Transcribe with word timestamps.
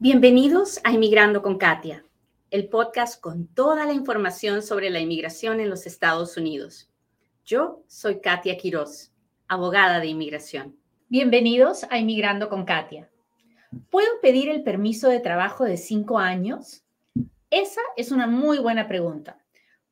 Bienvenidos 0.00 0.78
a 0.84 0.92
Inmigrando 0.92 1.42
con 1.42 1.58
Katia, 1.58 2.04
el 2.52 2.68
podcast 2.68 3.20
con 3.20 3.48
toda 3.48 3.84
la 3.84 3.92
información 3.92 4.62
sobre 4.62 4.90
la 4.90 5.00
inmigración 5.00 5.58
en 5.58 5.68
los 5.68 5.86
Estados 5.86 6.36
Unidos. 6.36 6.88
Yo 7.44 7.82
soy 7.88 8.20
Katia 8.20 8.56
Quiroz, 8.56 9.10
abogada 9.48 9.98
de 9.98 10.06
inmigración. 10.06 10.76
Bienvenidos 11.08 11.84
a 11.90 11.98
Inmigrando 11.98 12.48
con 12.48 12.64
Katia. 12.64 13.10
¿Puedo 13.90 14.08
pedir 14.22 14.48
el 14.50 14.62
permiso 14.62 15.08
de 15.08 15.18
trabajo 15.18 15.64
de 15.64 15.76
cinco 15.76 16.20
años? 16.20 16.84
Esa 17.50 17.80
es 17.96 18.12
una 18.12 18.28
muy 18.28 18.58
buena 18.58 18.86
pregunta, 18.86 19.40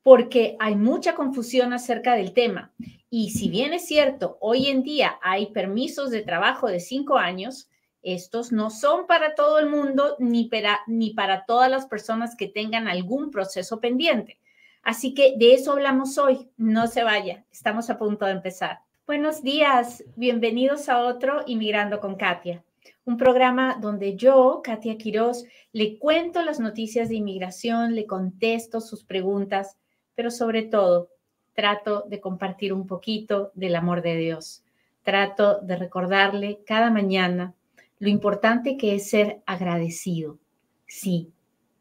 porque 0.04 0.56
hay 0.60 0.76
mucha 0.76 1.16
confusión 1.16 1.72
acerca 1.72 2.14
del 2.14 2.32
tema. 2.32 2.72
Y 3.10 3.30
si 3.30 3.48
bien 3.50 3.72
es 3.72 3.88
cierto, 3.88 4.38
hoy 4.40 4.68
en 4.68 4.84
día 4.84 5.18
hay 5.20 5.46
permisos 5.46 6.10
de 6.12 6.22
trabajo 6.22 6.68
de 6.68 6.78
cinco 6.78 7.18
años, 7.18 7.68
estos 8.06 8.52
no 8.52 8.70
son 8.70 9.08
para 9.08 9.34
todo 9.34 9.58
el 9.58 9.68
mundo 9.68 10.14
ni 10.20 10.44
para, 10.44 10.80
ni 10.86 11.10
para 11.10 11.44
todas 11.44 11.68
las 11.68 11.86
personas 11.86 12.36
que 12.36 12.46
tengan 12.46 12.86
algún 12.86 13.32
proceso 13.32 13.80
pendiente. 13.80 14.38
Así 14.84 15.12
que 15.12 15.34
de 15.36 15.54
eso 15.54 15.72
hablamos 15.72 16.16
hoy. 16.16 16.48
No 16.56 16.86
se 16.86 17.02
vaya, 17.02 17.44
estamos 17.50 17.90
a 17.90 17.98
punto 17.98 18.24
de 18.24 18.30
empezar. 18.30 18.78
Buenos 19.08 19.42
días, 19.42 20.04
bienvenidos 20.14 20.88
a 20.88 21.00
otro 21.00 21.42
Inmigrando 21.46 21.98
con 21.98 22.14
Katia, 22.14 22.62
un 23.04 23.16
programa 23.16 23.76
donde 23.80 24.14
yo, 24.14 24.60
Katia 24.62 24.96
Quiroz, 24.96 25.44
le 25.72 25.98
cuento 25.98 26.42
las 26.42 26.60
noticias 26.60 27.08
de 27.08 27.16
inmigración, 27.16 27.96
le 27.96 28.06
contesto 28.06 28.80
sus 28.80 29.02
preguntas, 29.02 29.76
pero 30.14 30.30
sobre 30.30 30.62
todo 30.62 31.10
trato 31.54 32.04
de 32.06 32.20
compartir 32.20 32.72
un 32.72 32.86
poquito 32.86 33.50
del 33.54 33.74
amor 33.74 34.00
de 34.00 34.14
Dios. 34.16 34.62
Trato 35.02 35.60
de 35.60 35.74
recordarle 35.74 36.60
cada 36.64 36.90
mañana 36.90 37.54
lo 37.98 38.08
importante 38.08 38.76
que 38.76 38.94
es 38.94 39.08
ser 39.08 39.42
agradecido. 39.46 40.38
Sí, 40.86 41.30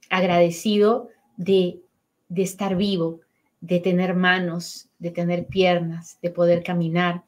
agradecido 0.09 1.09
de, 1.37 1.81
de 2.29 2.41
estar 2.41 2.75
vivo, 2.75 3.21
de 3.61 3.79
tener 3.79 4.15
manos, 4.15 4.89
de 4.99 5.11
tener 5.11 5.47
piernas, 5.47 6.17
de 6.21 6.29
poder 6.29 6.63
caminar, 6.63 7.23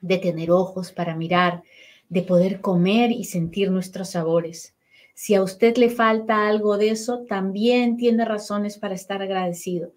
de 0.00 0.18
tener 0.18 0.50
ojos 0.50 0.92
para 0.92 1.16
mirar, 1.16 1.62
de 2.08 2.22
poder 2.22 2.60
comer 2.60 3.10
y 3.10 3.24
sentir 3.24 3.70
nuestros 3.70 4.10
sabores. 4.10 4.74
Si 5.14 5.34
a 5.34 5.42
usted 5.42 5.76
le 5.78 5.88
falta 5.88 6.46
algo 6.46 6.76
de 6.76 6.90
eso, 6.90 7.24
también 7.28 7.96
tiene 7.96 8.24
razones 8.24 8.78
para 8.78 8.94
estar 8.94 9.22
agradecido. 9.22 9.92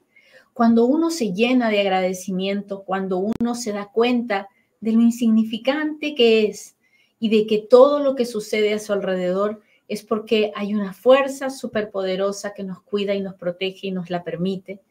Cuando 0.53 0.85
uno 0.85 1.09
se 1.09 1.33
llena 1.33 1.69
de 1.69 1.81
agradecimiento, 1.81 2.83
cuando 2.83 3.17
uno 3.17 3.55
se 3.55 3.71
da 3.71 3.87
cuenta 3.87 4.47
de 4.81 4.93
lo 4.93 5.01
insignificante 5.01 6.15
que 6.15 6.47
es, 6.47 6.75
y 7.19 7.29
de 7.29 7.45
que 7.45 7.59
todo 7.59 7.99
lo 7.99 8.15
que 8.15 8.25
sucede 8.25 8.73
a 8.73 8.79
su 8.79 8.93
alrededor 8.93 9.61
es 9.87 10.03
porque 10.03 10.51
hay 10.55 10.75
una 10.75 10.93
fuerza 10.93 11.49
superpoderosa 11.49 12.53
que 12.53 12.63
nos 12.63 12.81
cuida 12.81 13.15
y 13.15 13.21
nos 13.21 13.35
protege 13.35 13.87
y 13.87 13.91
nos 13.91 14.09
la 14.09 14.23
permite, 14.23 14.81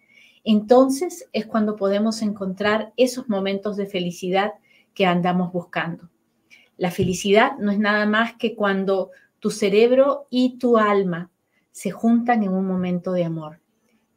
entonces 0.44 1.28
es 1.32 1.46
cuando 1.46 1.76
podemos 1.76 2.22
encontrar 2.22 2.92
esos 2.96 3.28
momentos 3.28 3.76
de 3.76 3.86
felicidad 3.86 4.52
que 4.94 5.06
andamos 5.06 5.52
buscando. 5.52 6.10
La 6.76 6.90
felicidad 6.90 7.58
no 7.58 7.70
es 7.70 7.78
nada 7.78 8.06
más 8.06 8.34
que 8.34 8.54
cuando 8.54 9.10
tu 9.40 9.50
cerebro 9.50 10.26
y 10.30 10.58
tu 10.58 10.78
alma 10.78 11.30
se 11.70 11.90
juntan 11.90 12.42
en 12.42 12.52
un 12.52 12.66
momento 12.66 13.12
de 13.12 13.24
amor. 13.24 13.60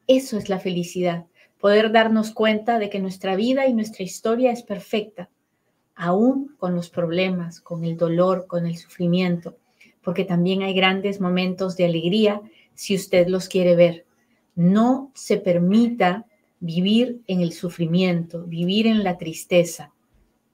Eso 0.07 0.37
es 0.37 0.49
la 0.49 0.59
felicidad, 0.59 1.25
poder 1.59 1.91
darnos 1.91 2.31
cuenta 2.31 2.79
de 2.79 2.89
que 2.89 2.99
nuestra 2.99 3.35
vida 3.35 3.67
y 3.67 3.73
nuestra 3.73 4.03
historia 4.03 4.51
es 4.51 4.63
perfecta, 4.63 5.29
aún 5.95 6.55
con 6.57 6.75
los 6.75 6.89
problemas, 6.89 7.61
con 7.61 7.83
el 7.83 7.97
dolor, 7.97 8.47
con 8.47 8.65
el 8.65 8.77
sufrimiento, 8.77 9.57
porque 10.03 10.25
también 10.25 10.61
hay 10.63 10.73
grandes 10.73 11.21
momentos 11.21 11.77
de 11.77 11.85
alegría 11.85 12.41
si 12.73 12.95
usted 12.95 13.27
los 13.27 13.47
quiere 13.47 13.75
ver. 13.75 14.05
No 14.55 15.11
se 15.13 15.37
permita 15.37 16.25
vivir 16.59 17.21
en 17.27 17.41
el 17.41 17.53
sufrimiento, 17.53 18.43
vivir 18.43 18.87
en 18.87 19.03
la 19.03 19.17
tristeza. 19.17 19.91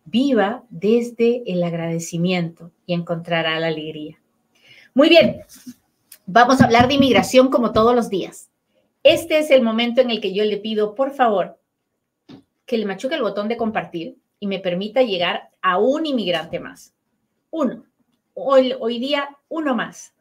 Viva 0.06 0.64
desde 0.70 1.44
el 1.52 1.64
agradecimiento 1.64 2.72
y 2.86 2.94
encontrará 2.94 3.60
la 3.60 3.68
alegría. 3.68 4.18
Muy 4.94 5.10
bien, 5.10 5.42
vamos 6.26 6.62
a 6.62 6.66
hablar 6.66 6.88
de 6.88 6.96
inmigración 6.96 7.50
como 7.50 7.74
todos 7.74 7.94
los 7.94 8.10
días. 8.10 8.50
Este 9.04 9.40
es 9.40 9.52
el 9.52 9.62
momento 9.62 10.02
en 10.02 10.10
el 10.10 10.22
que 10.22 10.34
yo 10.34 10.44
le 10.44 10.58
pido, 10.58 10.96
por 10.96 11.12
favor, 11.12 11.60
que 12.66 12.78
le 12.78 12.86
machuque 12.86 13.16
el 13.16 13.22
botón 13.22 13.48
de 13.48 13.58
compartir 13.58 14.18
y 14.40 14.48
me 14.48 14.60
permita 14.60 15.02
llegar 15.02 15.50
a 15.62 15.78
un 15.78 16.06
inmigrante 16.06 16.60
más. 16.60 16.94
Uno. 17.50 17.86
Hoy, 18.34 18.74
hoy 18.80 19.00
día, 19.00 19.30
uno 19.50 19.76
más. 19.76 20.14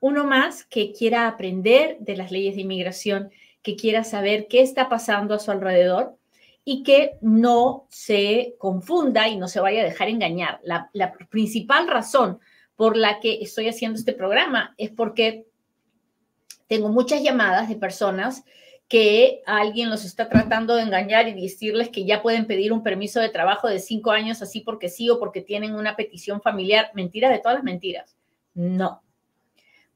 Uno 0.00 0.24
más 0.24 0.64
que 0.64 0.92
quiera 0.92 1.26
aprender 1.26 1.96
de 2.00 2.16
las 2.16 2.30
leyes 2.30 2.54
de 2.54 2.62
inmigración, 2.62 3.30
que 3.62 3.76
quiera 3.76 4.04
saber 4.04 4.46
qué 4.48 4.60
está 4.60 4.88
pasando 4.88 5.34
a 5.34 5.38
su 5.38 5.50
alrededor 5.50 6.16
y 6.64 6.82
que 6.82 7.16
no 7.20 7.86
se 7.88 8.54
confunda 8.58 9.28
y 9.28 9.36
no 9.36 9.48
se 9.48 9.60
vaya 9.60 9.80
a 9.80 9.84
dejar 9.84 10.08
engañar. 10.08 10.60
La, 10.62 10.90
la 10.92 11.12
principal 11.12 11.88
razón 11.88 12.38
por 12.76 12.96
la 12.96 13.20
que 13.20 13.40
estoy 13.42 13.68
haciendo 13.68 13.98
este 13.98 14.12
programa 14.12 14.74
es 14.76 14.90
porque 14.90 15.46
tengo 16.66 16.88
muchas 16.88 17.22
llamadas 17.22 17.68
de 17.68 17.76
personas 17.76 18.44
que 18.88 19.42
alguien 19.46 19.90
los 19.90 20.04
está 20.04 20.28
tratando 20.28 20.74
de 20.74 20.82
engañar 20.82 21.26
y 21.28 21.40
decirles 21.40 21.88
que 21.88 22.04
ya 22.04 22.22
pueden 22.22 22.46
pedir 22.46 22.72
un 22.72 22.82
permiso 22.82 23.20
de 23.20 23.30
trabajo 23.30 23.68
de 23.68 23.78
cinco 23.78 24.10
años 24.10 24.42
así 24.42 24.60
porque 24.60 24.88
sí 24.88 25.08
o 25.08 25.18
porque 25.18 25.40
tienen 25.40 25.74
una 25.74 25.96
petición 25.96 26.42
familiar. 26.42 26.90
Mentira 26.94 27.30
de 27.30 27.38
todas 27.38 27.56
las 27.56 27.64
mentiras. 27.64 28.16
No. 28.52 29.02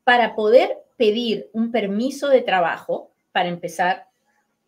Para 0.05 0.35
poder 0.35 0.79
pedir 0.97 1.51
un 1.53 1.71
permiso 1.71 2.29
de 2.29 2.41
trabajo, 2.41 3.13
para 3.31 3.51
empezar, 3.51 4.07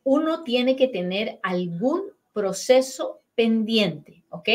uno 0.05 0.45
tiene 0.45 0.77
que 0.77 0.89
tener 0.89 1.41
algún 1.43 2.03
proceso 2.33 3.21
pendiente, 3.35 4.23
¿ok? 4.29 4.49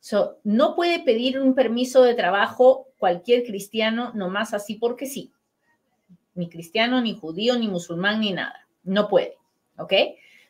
So, 0.00 0.38
no 0.42 0.74
puede 0.74 1.00
pedir 1.00 1.38
un 1.38 1.54
permiso 1.54 2.02
de 2.02 2.14
trabajo 2.14 2.88
cualquier 2.96 3.44
cristiano 3.44 4.10
nomás 4.14 4.54
así 4.54 4.74
porque 4.76 5.06
sí. 5.06 5.32
Ni 6.34 6.48
cristiano, 6.48 7.00
ni 7.02 7.14
judío, 7.14 7.58
ni 7.58 7.68
musulmán, 7.68 8.20
ni 8.20 8.32
nada 8.32 8.62
no 8.84 9.08
puede, 9.08 9.36
¿ok? 9.78 9.92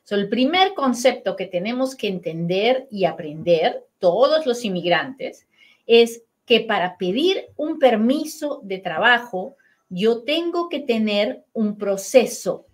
So, 0.05 0.17
el 0.17 0.29
primer 0.29 0.75
concepto 0.75 1.37
que 1.37 1.47
tenemos 1.47 1.95
que 1.95 2.09
entender 2.09 2.89
y 2.91 3.05
aprender 3.05 3.85
todos 3.99 4.47
los 4.47 4.65
inmigrantes 4.65 5.47
es 5.87 6.25
que 6.45 6.61
para 6.61 6.99
pedir 6.99 7.47
un 7.57 7.79
permiso 7.79 8.61
de 8.65 8.79
trabajo, 8.79 9.57
yo 9.89 10.23
tengo 10.25 10.69
que 10.69 10.81
tener 10.81 11.45
un 11.53 11.79
proceso, 11.79 12.67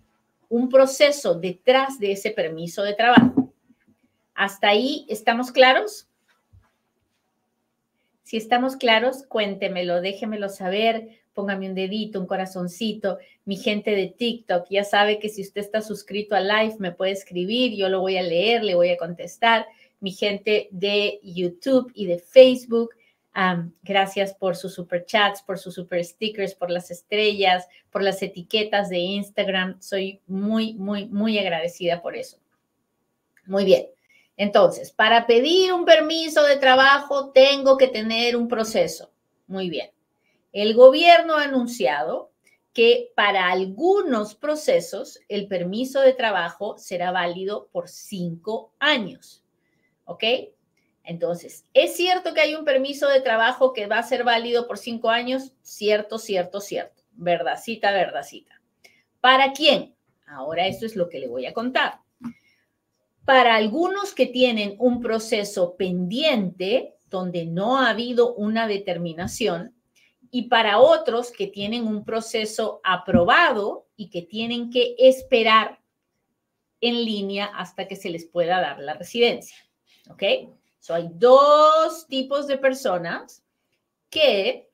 un 0.49 0.69
proceso 0.69 1.35
detrás 1.35 1.99
de 1.99 2.13
ese 2.13 2.31
permiso 2.31 2.81
de 2.81 2.95
trabajo. 2.95 3.53
¿Hasta 4.33 4.69
ahí 4.69 5.05
estamos 5.07 5.51
claros? 5.51 6.08
Si 8.29 8.37
estamos 8.37 8.75
claros, 8.75 9.23
cuéntemelo, 9.27 10.01
déjemelo 10.01 10.49
saber 10.49 11.19
póngame 11.33 11.67
un 11.67 11.73
dedito, 11.73 12.19
un 12.19 12.27
corazoncito. 12.27 13.17
Mi 13.43 13.57
gente 13.57 13.95
de 13.95 14.05
TikTok 14.05 14.67
ya 14.69 14.83
sabe 14.83 15.17
que 15.17 15.29
si 15.29 15.41
usted 15.41 15.61
está 15.61 15.81
suscrito 15.81 16.35
a 16.35 16.39
Live 16.39 16.75
me 16.77 16.91
puede 16.91 17.13
escribir, 17.13 17.75
yo 17.75 17.89
lo 17.89 18.01
voy 18.01 18.17
a 18.17 18.21
leer, 18.21 18.63
le 18.63 18.75
voy 18.75 18.91
a 18.91 18.97
contestar. 18.97 19.65
Mi 19.99 20.11
gente 20.11 20.67
de 20.69 21.19
YouTube 21.23 21.91
y 21.95 22.05
de 22.05 22.19
Facebook, 22.19 22.91
gracias 23.81 24.35
por 24.35 24.55
sus 24.55 24.75
super 24.75 25.07
chats, 25.07 25.41
por 25.41 25.57
sus 25.57 25.73
super 25.73 26.05
stickers, 26.05 26.53
por 26.53 26.69
las 26.69 26.91
estrellas, 26.91 27.67
por 27.89 28.03
las 28.03 28.21
etiquetas 28.21 28.89
de 28.89 28.99
Instagram. 28.99 29.81
Soy 29.81 30.21
muy, 30.27 30.75
muy, 30.75 31.07
muy 31.07 31.39
agradecida 31.39 32.03
por 32.03 32.15
eso. 32.15 32.37
Muy 33.47 33.65
bien. 33.65 33.87
Entonces, 34.39 34.93
para 34.93 35.27
pedir 35.27 35.73
un 35.73 35.83
permiso 35.83 36.43
de 36.43 36.55
trabajo 36.55 37.31
tengo 37.31 37.75
que 37.75 37.89
tener 37.89 38.37
un 38.37 38.47
proceso. 38.47 39.11
Muy 39.47 39.69
bien. 39.69 39.91
El 40.53 40.75
gobierno 40.75 41.35
ha 41.35 41.43
anunciado 41.43 42.31
que 42.71 43.11
para 43.17 43.51
algunos 43.51 44.35
procesos 44.35 45.19
el 45.27 45.49
permiso 45.49 45.99
de 45.99 46.13
trabajo 46.13 46.77
será 46.77 47.11
válido 47.11 47.67
por 47.73 47.89
cinco 47.89 48.73
años. 48.79 49.43
¿Ok? 50.05 50.23
Entonces, 51.03 51.65
¿es 51.73 51.97
cierto 51.97 52.33
que 52.33 52.39
hay 52.39 52.55
un 52.55 52.63
permiso 52.63 53.09
de 53.09 53.19
trabajo 53.19 53.73
que 53.73 53.87
va 53.87 53.97
a 53.97 54.03
ser 54.03 54.23
válido 54.23 54.67
por 54.67 54.77
cinco 54.77 55.09
años? 55.09 55.51
Cierto, 55.63 56.17
cierto, 56.17 56.61
cierto. 56.61 57.03
Verdacita, 57.11 57.91
verdacita. 57.91 58.61
¿Para 59.19 59.51
quién? 59.51 59.97
Ahora 60.25 60.65
esto 60.65 60.85
es 60.85 60.95
lo 60.95 61.09
que 61.09 61.19
le 61.19 61.27
voy 61.27 61.45
a 61.45 61.53
contar. 61.53 61.99
Para 63.25 63.55
algunos 63.55 64.13
que 64.13 64.25
tienen 64.25 64.75
un 64.79 65.01
proceso 65.01 65.75
pendiente 65.75 66.95
donde 67.09 67.45
no 67.45 67.77
ha 67.77 67.89
habido 67.89 68.33
una 68.35 68.67
determinación, 68.67 69.75
y 70.31 70.43
para 70.43 70.79
otros 70.79 71.31
que 71.31 71.47
tienen 71.47 71.87
un 71.87 72.05
proceso 72.05 72.81
aprobado 72.83 73.87
y 73.95 74.09
que 74.09 74.21
tienen 74.21 74.69
que 74.69 74.95
esperar 74.97 75.79
en 76.81 77.03
línea 77.03 77.45
hasta 77.45 77.87
que 77.87 77.95
se 77.95 78.09
les 78.09 78.25
pueda 78.25 78.61
dar 78.61 78.79
la 78.79 78.93
residencia. 78.93 79.57
¿Ok? 80.09 80.23
So 80.79 80.93
hay 80.93 81.09
dos 81.13 82.07
tipos 82.07 82.47
de 82.47 82.57
personas 82.57 83.43
que 84.09 84.69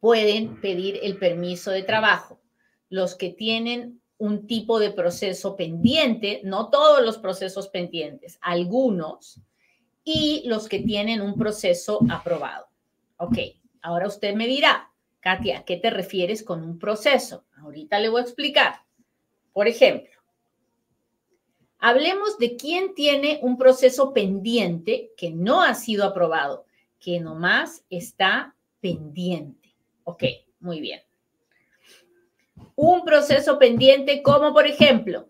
pueden 0.00 0.60
pedir 0.60 0.98
el 1.02 1.18
permiso 1.18 1.70
de 1.70 1.82
trabajo. 1.82 2.40
Los 2.88 3.14
que 3.14 3.30
tienen 3.30 4.00
un 4.18 4.46
tipo 4.46 4.78
de 4.78 4.90
proceso 4.90 5.56
pendiente, 5.56 6.40
no 6.44 6.70
todos 6.70 7.04
los 7.04 7.18
procesos 7.18 7.68
pendientes, 7.68 8.38
algunos, 8.42 9.40
y 10.04 10.42
los 10.46 10.68
que 10.68 10.80
tienen 10.80 11.20
un 11.20 11.36
proceso 11.36 12.00
aprobado. 12.10 12.66
Ok, 13.18 13.38
ahora 13.82 14.06
usted 14.06 14.34
me 14.34 14.46
dirá, 14.46 14.90
Katia, 15.20 15.58
¿a 15.58 15.64
qué 15.64 15.76
te 15.76 15.90
refieres 15.90 16.42
con 16.42 16.62
un 16.62 16.78
proceso? 16.78 17.44
Ahorita 17.58 17.98
le 18.00 18.08
voy 18.08 18.20
a 18.20 18.24
explicar. 18.24 18.82
Por 19.52 19.68
ejemplo, 19.68 20.10
hablemos 21.78 22.38
de 22.38 22.56
quién 22.56 22.94
tiene 22.94 23.38
un 23.42 23.56
proceso 23.58 24.12
pendiente 24.12 25.12
que 25.16 25.30
no 25.30 25.62
ha 25.62 25.74
sido 25.74 26.04
aprobado, 26.04 26.64
que 26.98 27.20
nomás 27.20 27.84
está 27.90 28.56
pendiente. 28.80 29.76
Ok, 30.04 30.24
muy 30.60 30.80
bien 30.80 31.07
un 32.76 33.04
proceso 33.04 33.58
pendiente 33.58 34.22
como, 34.22 34.52
por 34.52 34.66
ejemplo, 34.66 35.28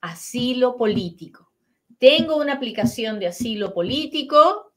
asilo 0.00 0.76
político. 0.76 1.50
Tengo 1.98 2.36
una 2.36 2.54
aplicación 2.54 3.18
de 3.18 3.28
asilo 3.28 3.72
político 3.72 4.72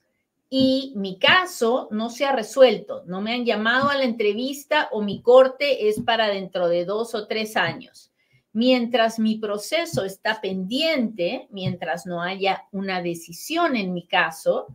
y 0.50 0.94
mi 0.96 1.20
caso 1.20 1.88
no 1.92 2.10
se 2.10 2.26
ha 2.26 2.36
resuelto. 2.36 3.04
No 3.06 3.22
me 3.22 3.34
han 3.34 3.46
llamado 3.46 3.90
a 3.90 3.96
la 3.96 4.06
entrevista 4.06 4.90
o 4.92 5.02
mi 5.02 5.22
corte 5.22 5.90
es 5.90 6.02
para 6.02 6.28
dentro 6.30 6.68
de 6.68 6.86
dos 6.86 7.14
o 7.14 7.28
tres 7.28 7.56
años. 7.56 8.12
Mientras 8.52 9.20
mi 9.20 9.38
proceso 9.38 10.04
está 10.04 10.42
pendiente, 10.42 11.48
mientras 11.52 12.08
no 12.08 12.22
haya 12.22 12.66
una 12.72 13.02
decisión 13.02 13.76
en 13.76 13.94
mi 13.94 14.08
caso, 14.08 14.68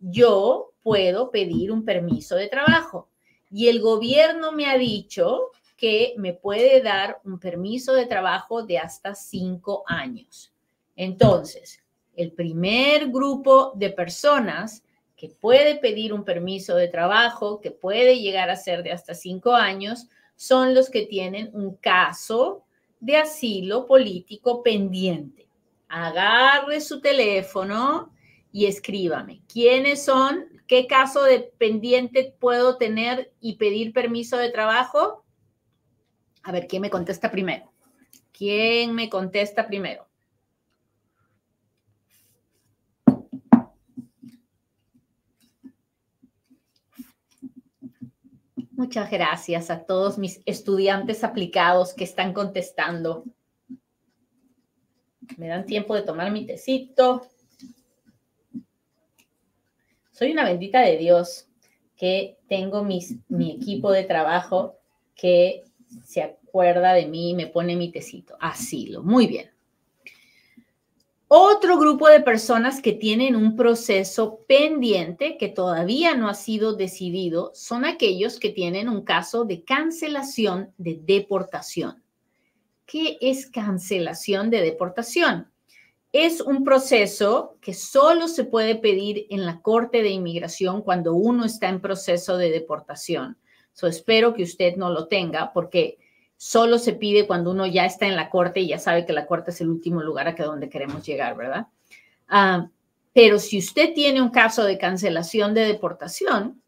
yo 0.00 0.72
puedo 0.82 1.30
pedir 1.30 1.70
un 1.70 1.84
permiso 1.84 2.36
de 2.36 2.48
trabajo. 2.48 3.08
Y 3.50 3.68
el 3.68 3.80
gobierno 3.80 4.52
me 4.52 4.66
ha 4.66 4.78
dicho 4.78 5.50
que 5.78 6.14
me 6.18 6.34
puede 6.34 6.82
dar 6.82 7.20
un 7.24 7.38
permiso 7.38 7.94
de 7.94 8.04
trabajo 8.04 8.64
de 8.64 8.78
hasta 8.78 9.14
cinco 9.14 9.84
años. 9.86 10.52
Entonces, 10.96 11.80
el 12.16 12.32
primer 12.32 13.08
grupo 13.08 13.72
de 13.76 13.90
personas 13.90 14.82
que 15.16 15.28
puede 15.28 15.76
pedir 15.76 16.12
un 16.12 16.24
permiso 16.24 16.74
de 16.74 16.88
trabajo, 16.88 17.60
que 17.60 17.70
puede 17.70 18.18
llegar 18.18 18.50
a 18.50 18.56
ser 18.56 18.82
de 18.82 18.90
hasta 18.90 19.14
cinco 19.14 19.54
años, 19.54 20.08
son 20.34 20.74
los 20.74 20.90
que 20.90 21.06
tienen 21.06 21.50
un 21.52 21.76
caso 21.76 22.64
de 22.98 23.16
asilo 23.16 23.86
político 23.86 24.64
pendiente. 24.64 25.46
Agarre 25.88 26.80
su 26.80 27.00
teléfono 27.00 28.12
y 28.50 28.66
escríbame. 28.66 29.42
¿Quiénes 29.52 30.04
son? 30.04 30.44
¿Qué 30.66 30.88
caso 30.88 31.22
de 31.22 31.52
pendiente 31.56 32.34
puedo 32.40 32.76
tener 32.76 33.32
y 33.40 33.56
pedir 33.56 33.92
permiso 33.92 34.36
de 34.36 34.50
trabajo? 34.50 35.24
A 36.48 36.50
ver, 36.50 36.66
¿quién 36.66 36.80
me 36.80 36.88
contesta 36.88 37.30
primero? 37.30 37.70
¿Quién 38.32 38.94
me 38.94 39.10
contesta 39.10 39.66
primero? 39.66 40.08
Muchas 48.70 49.10
gracias 49.10 49.68
a 49.68 49.84
todos 49.84 50.16
mis 50.16 50.40
estudiantes 50.46 51.22
aplicados 51.22 51.92
que 51.92 52.04
están 52.04 52.32
contestando. 52.32 53.24
Me 55.36 55.48
dan 55.48 55.66
tiempo 55.66 55.94
de 55.94 56.00
tomar 56.00 56.30
mi 56.32 56.46
tecito. 56.46 57.28
Soy 60.12 60.32
una 60.32 60.44
bendita 60.44 60.80
de 60.80 60.96
Dios 60.96 61.46
que 61.94 62.38
tengo 62.48 62.84
mis, 62.84 63.16
mi 63.28 63.50
equipo 63.50 63.92
de 63.92 64.04
trabajo 64.04 64.78
que 65.14 65.64
se 66.04 66.37
acuerda 66.48 66.94
de 66.94 67.06
mí 67.06 67.34
me 67.34 67.46
pone 67.46 67.76
mi 67.76 67.90
tecito. 67.90 68.36
Asilo. 68.40 69.02
Muy 69.02 69.26
bien. 69.26 69.50
Otro 71.28 71.78
grupo 71.78 72.08
de 72.08 72.20
personas 72.20 72.80
que 72.80 72.92
tienen 72.92 73.36
un 73.36 73.54
proceso 73.54 74.40
pendiente 74.48 75.36
que 75.36 75.48
todavía 75.48 76.14
no 76.16 76.28
ha 76.28 76.34
sido 76.34 76.74
decidido 76.74 77.50
son 77.54 77.84
aquellos 77.84 78.40
que 78.40 78.48
tienen 78.48 78.88
un 78.88 79.02
caso 79.02 79.44
de 79.44 79.62
cancelación 79.62 80.72
de 80.78 80.98
deportación. 81.02 82.02
¿Qué 82.86 83.18
es 83.20 83.50
cancelación 83.50 84.48
de 84.48 84.62
deportación? 84.62 85.50
Es 86.12 86.40
un 86.40 86.64
proceso 86.64 87.58
que 87.60 87.74
solo 87.74 88.28
se 88.28 88.44
puede 88.44 88.76
pedir 88.76 89.26
en 89.28 89.44
la 89.44 89.60
Corte 89.60 90.02
de 90.02 90.08
Inmigración 90.08 90.80
cuando 90.80 91.12
uno 91.12 91.44
está 91.44 91.68
en 91.68 91.82
proceso 91.82 92.38
de 92.38 92.50
deportación 92.50 93.36
espero 93.86 94.34
que 94.34 94.42
usted 94.42 94.76
no 94.76 94.90
lo 94.90 95.06
tenga 95.06 95.52
porque 95.52 95.98
solo 96.38 96.78
se 96.78 96.94
pide 96.94 97.26
cuando 97.26 97.50
uno 97.50 97.66
ya 97.66 97.84
está 97.84 98.06
en 98.06 98.16
la 98.16 98.30
corte 98.30 98.60
y 98.60 98.68
ya 98.68 98.78
sabe 98.78 99.04
que 99.04 99.12
la 99.12 99.26
corte 99.26 99.50
es 99.50 99.60
el 99.60 99.68
último 99.68 100.00
lugar 100.02 100.28
a 100.28 100.34
que 100.36 100.44
donde 100.44 100.70
queremos 100.70 101.04
llegar, 101.04 101.36
¿verdad? 101.36 101.66
Ah, 102.28 102.68
pero 103.12 103.40
si 103.40 103.58
usted 103.58 103.92
tiene 103.92 104.22
un 104.22 104.30
caso 104.30 104.64
de 104.64 104.78
cancelación 104.78 105.52
de 105.52 105.66
deportación, 105.66 106.62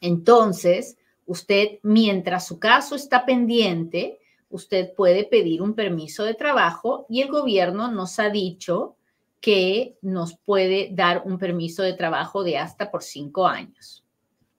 entonces 0.00 0.96
usted, 1.26 1.78
mientras 1.82 2.46
su 2.46 2.58
caso 2.58 2.96
está 2.96 3.26
pendiente, 3.26 4.18
usted 4.48 4.94
puede 4.94 5.24
pedir 5.24 5.60
un 5.60 5.74
permiso 5.74 6.24
de 6.24 6.32
trabajo 6.32 7.04
y 7.10 7.20
el 7.20 7.28
gobierno 7.28 7.92
nos 7.92 8.18
ha 8.18 8.30
dicho 8.30 8.96
que 9.42 9.98
nos 10.00 10.38
puede 10.38 10.88
dar 10.90 11.22
un 11.26 11.38
permiso 11.38 11.82
de 11.82 11.92
trabajo 11.92 12.42
de 12.42 12.56
hasta 12.56 12.90
por 12.90 13.02
cinco 13.02 13.46
años. 13.46 14.02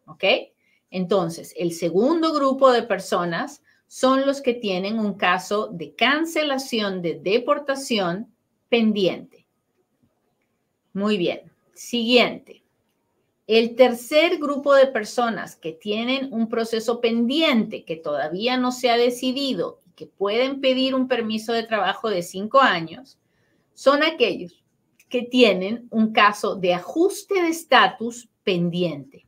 ¿Ok? 0.06 0.24
Entonces, 0.92 1.56
el 1.58 1.72
segundo 1.72 2.32
grupo 2.34 2.72
de 2.72 2.84
personas 2.84 3.64
son 3.88 4.26
los 4.26 4.42
que 4.42 4.54
tienen 4.54 5.00
un 5.00 5.14
caso 5.16 5.68
de 5.68 5.94
cancelación 5.96 7.02
de 7.02 7.20
deportación 7.20 8.34
pendiente. 8.70 9.46
Muy 10.94 11.18
bien. 11.18 11.52
Siguiente. 11.74 12.64
El 13.48 13.76
tercer 13.76 14.38
grupo 14.38 14.74
de 14.74 14.88
personas 14.88 15.56
que 15.56 15.72
tienen 15.72 16.34
un 16.34 16.50
proceso 16.50 17.00
pendiente 17.00 17.84
que 17.84 17.96
todavía 17.96 18.58
no 18.58 18.72
se 18.72 18.90
ha 18.90 18.98
decidido 18.98 19.82
y 19.86 19.92
que 19.92 20.08
pueden 20.08 20.62
pedir 20.62 20.96
un 20.96 21.08
permiso 21.08 21.54
de 21.54 21.64
trabajo 21.64 22.10
de 22.10 22.24
cinco 22.24 22.60
años 22.60 23.20
son 23.74 24.02
aquellos 24.04 24.64
que 25.10 25.22
tienen 25.22 25.88
un 25.92 26.12
caso 26.12 26.56
de 26.56 26.74
ajuste 26.74 27.42
de 27.42 27.50
estatus 27.50 28.30
pendiente. 28.44 29.28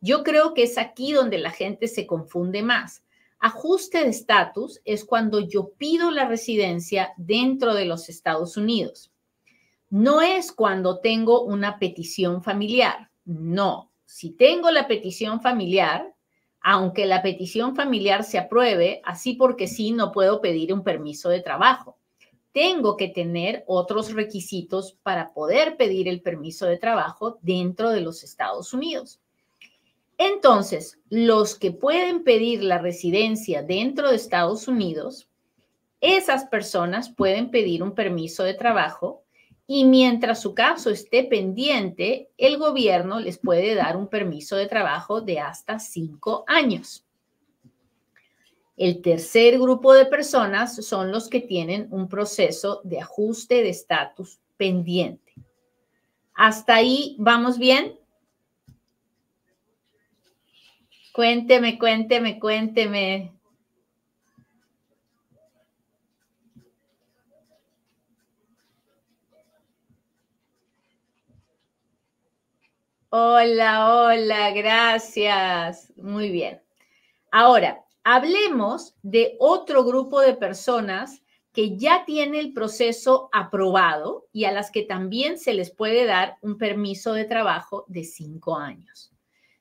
Yo 0.00 0.22
creo 0.22 0.54
que 0.54 0.62
es 0.62 0.78
aquí 0.78 1.12
donde 1.12 1.38
la 1.38 1.50
gente 1.50 1.86
se 1.88 2.06
confunde 2.06 2.62
más. 2.62 3.02
Ajuste 3.42 4.04
de 4.04 4.10
estatus 4.10 4.80
es 4.84 5.02
cuando 5.02 5.40
yo 5.40 5.70
pido 5.70 6.10
la 6.10 6.28
residencia 6.28 7.14
dentro 7.16 7.72
de 7.72 7.86
los 7.86 8.10
Estados 8.10 8.58
Unidos. 8.58 9.10
No 9.88 10.20
es 10.20 10.52
cuando 10.52 11.00
tengo 11.00 11.42
una 11.42 11.78
petición 11.78 12.42
familiar. 12.42 13.10
No. 13.24 13.92
Si 14.04 14.32
tengo 14.32 14.70
la 14.70 14.86
petición 14.86 15.40
familiar, 15.40 16.14
aunque 16.60 17.06
la 17.06 17.22
petición 17.22 17.74
familiar 17.74 18.24
se 18.24 18.38
apruebe, 18.38 19.00
así 19.04 19.34
porque 19.34 19.66
sí, 19.66 19.92
no 19.92 20.12
puedo 20.12 20.42
pedir 20.42 20.74
un 20.74 20.84
permiso 20.84 21.30
de 21.30 21.40
trabajo. 21.40 21.96
Tengo 22.52 22.96
que 22.98 23.08
tener 23.08 23.64
otros 23.66 24.12
requisitos 24.12 24.98
para 25.02 25.32
poder 25.32 25.78
pedir 25.78 26.08
el 26.08 26.20
permiso 26.20 26.66
de 26.66 26.76
trabajo 26.76 27.38
dentro 27.40 27.88
de 27.88 28.02
los 28.02 28.22
Estados 28.22 28.74
Unidos. 28.74 29.19
Entonces, 30.22 30.98
los 31.08 31.54
que 31.54 31.72
pueden 31.72 32.24
pedir 32.24 32.62
la 32.62 32.76
residencia 32.76 33.62
dentro 33.62 34.10
de 34.10 34.16
Estados 34.16 34.68
Unidos, 34.68 35.30
esas 36.02 36.44
personas 36.44 37.08
pueden 37.08 37.50
pedir 37.50 37.82
un 37.82 37.94
permiso 37.94 38.44
de 38.44 38.52
trabajo 38.52 39.24
y 39.66 39.86
mientras 39.86 40.42
su 40.42 40.54
caso 40.54 40.90
esté 40.90 41.24
pendiente, 41.24 42.28
el 42.36 42.58
gobierno 42.58 43.18
les 43.18 43.38
puede 43.38 43.74
dar 43.74 43.96
un 43.96 44.08
permiso 44.08 44.56
de 44.56 44.66
trabajo 44.66 45.22
de 45.22 45.40
hasta 45.40 45.78
cinco 45.78 46.44
años. 46.46 47.06
El 48.76 49.00
tercer 49.00 49.58
grupo 49.58 49.94
de 49.94 50.04
personas 50.04 50.84
son 50.84 51.12
los 51.12 51.30
que 51.30 51.40
tienen 51.40 51.88
un 51.90 52.10
proceso 52.10 52.82
de 52.84 53.00
ajuste 53.00 53.62
de 53.62 53.70
estatus 53.70 54.38
pendiente. 54.58 55.32
¿Hasta 56.34 56.74
ahí 56.74 57.16
vamos 57.18 57.56
bien? 57.56 57.99
Cuénteme, 61.20 61.78
cuénteme, 61.78 62.40
cuénteme. 62.40 63.30
Hola, 73.10 74.06
hola, 74.06 74.50
gracias. 74.52 75.92
Muy 75.98 76.30
bien. 76.30 76.62
Ahora, 77.30 77.84
hablemos 78.02 78.94
de 79.02 79.36
otro 79.40 79.84
grupo 79.84 80.22
de 80.22 80.32
personas 80.32 81.22
que 81.52 81.76
ya 81.76 82.06
tiene 82.06 82.40
el 82.40 82.54
proceso 82.54 83.28
aprobado 83.30 84.26
y 84.32 84.46
a 84.46 84.52
las 84.52 84.70
que 84.70 84.84
también 84.84 85.38
se 85.38 85.52
les 85.52 85.70
puede 85.70 86.06
dar 86.06 86.38
un 86.40 86.56
permiso 86.56 87.12
de 87.12 87.26
trabajo 87.26 87.84
de 87.88 88.04
cinco 88.04 88.56
años 88.56 89.12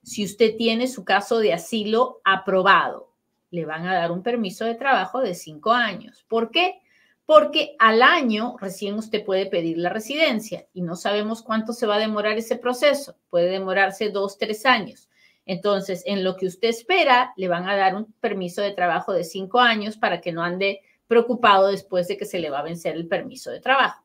si 0.09 0.25
usted 0.25 0.55
tiene 0.55 0.87
su 0.87 1.05
caso 1.05 1.37
de 1.37 1.53
asilo 1.53 2.19
aprobado, 2.23 3.13
le 3.51 3.65
van 3.65 3.85
a 3.85 3.93
dar 3.93 4.11
un 4.11 4.23
permiso 4.23 4.65
de 4.65 4.73
trabajo 4.73 5.21
de 5.21 5.35
cinco 5.35 5.71
años. 5.71 6.25
¿Por 6.27 6.49
qué? 6.49 6.79
Porque 7.27 7.75
al 7.77 8.01
año 8.01 8.55
recién 8.59 8.95
usted 8.95 9.23
puede 9.23 9.45
pedir 9.45 9.77
la 9.77 9.89
residencia 9.89 10.65
y 10.73 10.81
no 10.81 10.95
sabemos 10.95 11.43
cuánto 11.43 11.73
se 11.73 11.85
va 11.85 11.97
a 11.97 11.99
demorar 11.99 12.39
ese 12.39 12.55
proceso. 12.55 13.17
Puede 13.29 13.51
demorarse 13.51 14.09
dos, 14.09 14.39
tres 14.39 14.65
años. 14.65 15.09
Entonces, 15.45 16.01
en 16.07 16.23
lo 16.23 16.37
que 16.37 16.47
usted 16.47 16.69
espera, 16.69 17.31
le 17.37 17.47
van 17.47 17.69
a 17.69 17.75
dar 17.75 17.95
un 17.95 18.11
permiso 18.13 18.63
de 18.63 18.71
trabajo 18.71 19.13
de 19.13 19.23
cinco 19.23 19.59
años 19.59 19.95
para 19.95 20.21
que 20.21 20.31
no 20.31 20.41
ande 20.41 20.81
preocupado 21.05 21.67
después 21.67 22.07
de 22.07 22.17
que 22.17 22.25
se 22.25 22.39
le 22.39 22.49
va 22.49 22.59
a 22.59 22.63
vencer 22.63 22.95
el 22.95 23.07
permiso 23.07 23.51
de 23.51 23.59
trabajo. 23.59 24.03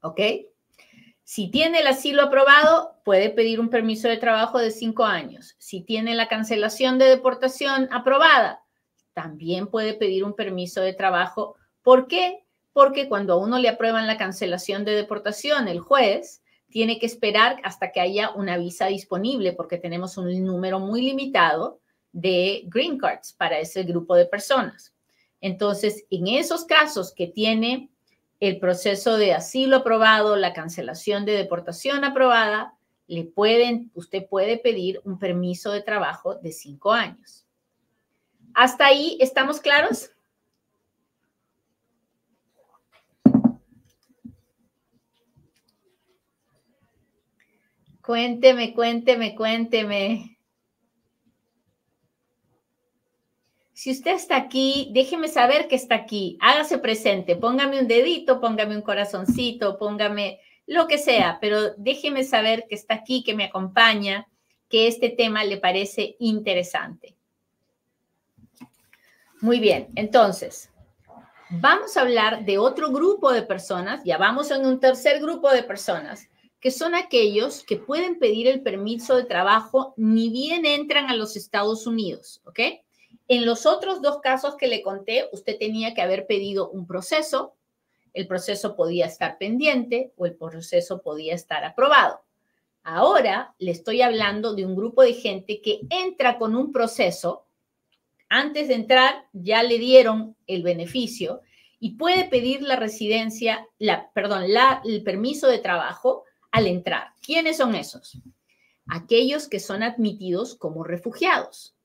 ¿Ok? 0.00 0.20
Si 1.30 1.50
tiene 1.50 1.80
el 1.80 1.86
asilo 1.86 2.22
aprobado, 2.22 3.02
puede 3.04 3.28
pedir 3.28 3.60
un 3.60 3.68
permiso 3.68 4.08
de 4.08 4.16
trabajo 4.16 4.58
de 4.58 4.70
cinco 4.70 5.04
años. 5.04 5.56
Si 5.58 5.82
tiene 5.82 6.14
la 6.14 6.26
cancelación 6.26 6.96
de 6.96 7.04
deportación 7.04 7.86
aprobada, 7.92 8.64
también 9.12 9.66
puede 9.66 9.92
pedir 9.92 10.24
un 10.24 10.32
permiso 10.32 10.80
de 10.80 10.94
trabajo. 10.94 11.56
¿Por 11.82 12.06
qué? 12.08 12.46
Porque 12.72 13.10
cuando 13.10 13.34
a 13.34 13.36
uno 13.36 13.58
le 13.58 13.68
aprueban 13.68 14.06
la 14.06 14.16
cancelación 14.16 14.86
de 14.86 14.92
deportación, 14.92 15.68
el 15.68 15.80
juez 15.80 16.42
tiene 16.70 16.98
que 16.98 17.04
esperar 17.04 17.60
hasta 17.62 17.92
que 17.92 18.00
haya 18.00 18.30
una 18.30 18.56
visa 18.56 18.86
disponible, 18.86 19.52
porque 19.52 19.76
tenemos 19.76 20.16
un 20.16 20.46
número 20.46 20.80
muy 20.80 21.02
limitado 21.02 21.78
de 22.10 22.62
green 22.68 22.96
cards 22.96 23.34
para 23.34 23.58
ese 23.58 23.82
grupo 23.82 24.14
de 24.14 24.24
personas. 24.24 24.94
Entonces, 25.42 26.06
en 26.08 26.26
esos 26.28 26.64
casos 26.64 27.12
que 27.12 27.26
tiene 27.26 27.90
el 28.40 28.58
proceso 28.58 29.16
de 29.16 29.34
asilo 29.34 29.78
aprobado, 29.78 30.36
la 30.36 30.52
cancelación 30.52 31.24
de 31.24 31.32
deportación 31.32 32.04
aprobada, 32.04 32.74
le 33.06 33.24
pueden, 33.24 33.90
usted 33.94 34.26
puede 34.28 34.58
pedir 34.58 35.00
un 35.04 35.18
permiso 35.18 35.72
de 35.72 35.82
trabajo 35.82 36.34
de 36.36 36.52
cinco 36.52 36.92
años. 36.92 37.46
¿Hasta 38.54 38.86
ahí 38.86 39.16
estamos 39.20 39.60
claros? 39.60 40.10
Cuénteme, 48.02 48.72
cuénteme, 48.72 49.34
cuénteme. 49.34 50.37
Si 53.78 53.92
usted 53.92 54.16
está 54.16 54.34
aquí, 54.34 54.90
déjeme 54.92 55.28
saber 55.28 55.68
que 55.68 55.76
está 55.76 55.94
aquí. 55.94 56.36
Hágase 56.40 56.78
presente. 56.78 57.36
Póngame 57.36 57.78
un 57.78 57.86
dedito, 57.86 58.40
póngame 58.40 58.74
un 58.74 58.82
corazoncito, 58.82 59.78
póngame 59.78 60.40
lo 60.66 60.88
que 60.88 60.98
sea, 60.98 61.38
pero 61.40 61.74
déjeme 61.76 62.24
saber 62.24 62.66
que 62.68 62.74
está 62.74 62.94
aquí, 62.94 63.22
que 63.22 63.36
me 63.36 63.44
acompaña, 63.44 64.26
que 64.68 64.88
este 64.88 65.10
tema 65.10 65.44
le 65.44 65.58
parece 65.58 66.16
interesante. 66.18 67.14
Muy 69.40 69.60
bien, 69.60 69.86
entonces, 69.94 70.72
vamos 71.48 71.96
a 71.96 72.00
hablar 72.00 72.44
de 72.44 72.58
otro 72.58 72.90
grupo 72.90 73.32
de 73.32 73.42
personas, 73.42 74.02
ya 74.02 74.18
vamos 74.18 74.50
en 74.50 74.66
un 74.66 74.80
tercer 74.80 75.20
grupo 75.20 75.52
de 75.52 75.62
personas, 75.62 76.28
que 76.58 76.72
son 76.72 76.96
aquellos 76.96 77.62
que 77.62 77.76
pueden 77.76 78.18
pedir 78.18 78.48
el 78.48 78.60
permiso 78.60 79.16
de 79.16 79.22
trabajo 79.22 79.94
ni 79.96 80.30
bien 80.30 80.66
entran 80.66 81.08
a 81.08 81.14
los 81.14 81.36
Estados 81.36 81.86
Unidos, 81.86 82.42
¿ok? 82.44 82.58
En 83.28 83.44
los 83.44 83.66
otros 83.66 84.00
dos 84.00 84.20
casos 84.20 84.56
que 84.56 84.68
le 84.68 84.80
conté, 84.80 85.28
usted 85.32 85.58
tenía 85.58 85.92
que 85.92 86.00
haber 86.00 86.26
pedido 86.26 86.70
un 86.70 86.86
proceso, 86.86 87.54
el 88.14 88.26
proceso 88.26 88.74
podía 88.74 89.04
estar 89.04 89.36
pendiente 89.36 90.14
o 90.16 90.24
el 90.24 90.34
proceso 90.34 91.02
podía 91.02 91.34
estar 91.34 91.62
aprobado. 91.62 92.22
Ahora 92.82 93.54
le 93.58 93.70
estoy 93.70 94.00
hablando 94.00 94.54
de 94.54 94.64
un 94.64 94.74
grupo 94.74 95.02
de 95.02 95.12
gente 95.12 95.60
que 95.60 95.80
entra 95.90 96.38
con 96.38 96.56
un 96.56 96.72
proceso, 96.72 97.44
antes 98.30 98.68
de 98.68 98.74
entrar 98.74 99.26
ya 99.34 99.62
le 99.62 99.78
dieron 99.78 100.34
el 100.46 100.62
beneficio 100.62 101.42
y 101.78 101.96
puede 101.96 102.24
pedir 102.24 102.62
la 102.62 102.76
residencia, 102.76 103.66
la, 103.78 104.10
perdón, 104.12 104.44
el 104.84 105.02
permiso 105.02 105.48
de 105.48 105.58
trabajo 105.58 106.24
al 106.50 106.66
entrar. 106.66 107.08
¿Quiénes 107.20 107.58
son 107.58 107.74
esos? 107.74 108.18
Aquellos 108.86 109.48
que 109.48 109.60
son 109.60 109.82
admitidos 109.82 110.54
como 110.54 110.82
refugiados 110.82 111.77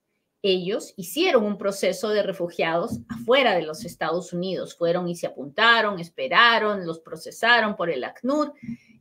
ellos 0.44 0.94
hicieron 0.98 1.46
un 1.46 1.58
proceso 1.58 2.10
de 2.10 2.22
refugiados 2.22 3.00
afuera 3.08 3.56
de 3.56 3.64
los 3.64 3.86
Estados 3.86 4.34
Unidos. 4.34 4.76
Fueron 4.76 5.08
y 5.08 5.16
se 5.16 5.26
apuntaron, 5.26 6.00
esperaron, 6.00 6.86
los 6.86 7.00
procesaron 7.00 7.78
por 7.78 7.90
el 7.90 8.04
ACNUR 8.04 8.54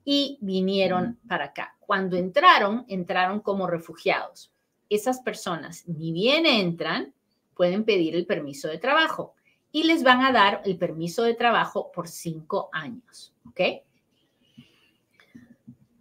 y 0.04 0.38
vinieron 0.40 1.18
para 1.28 1.46
acá. 1.46 1.76
Cuando 1.80 2.16
entraron, 2.16 2.84
entraron 2.88 3.40
como 3.40 3.66
refugiados. 3.66 4.52
Esas 4.88 5.20
personas 5.20 5.86
ni 5.88 6.12
bien 6.12 6.46
entran, 6.46 7.12
pueden 7.54 7.84
pedir 7.84 8.14
el 8.14 8.24
permiso 8.24 8.68
de 8.68 8.78
trabajo 8.78 9.34
y 9.72 9.82
les 9.82 10.04
van 10.04 10.22
a 10.22 10.30
dar 10.30 10.62
el 10.64 10.78
permiso 10.78 11.24
de 11.24 11.34
trabajo 11.34 11.90
por 11.90 12.06
cinco 12.06 12.70
años. 12.72 13.34
¿Ok? 13.48 13.60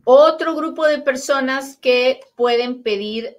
Otro 0.03 0.55
grupo 0.55 0.85
de 0.85 0.99
personas 0.99 1.77
que 1.77 2.19
pueden 2.35 2.83
pedir 2.83 3.37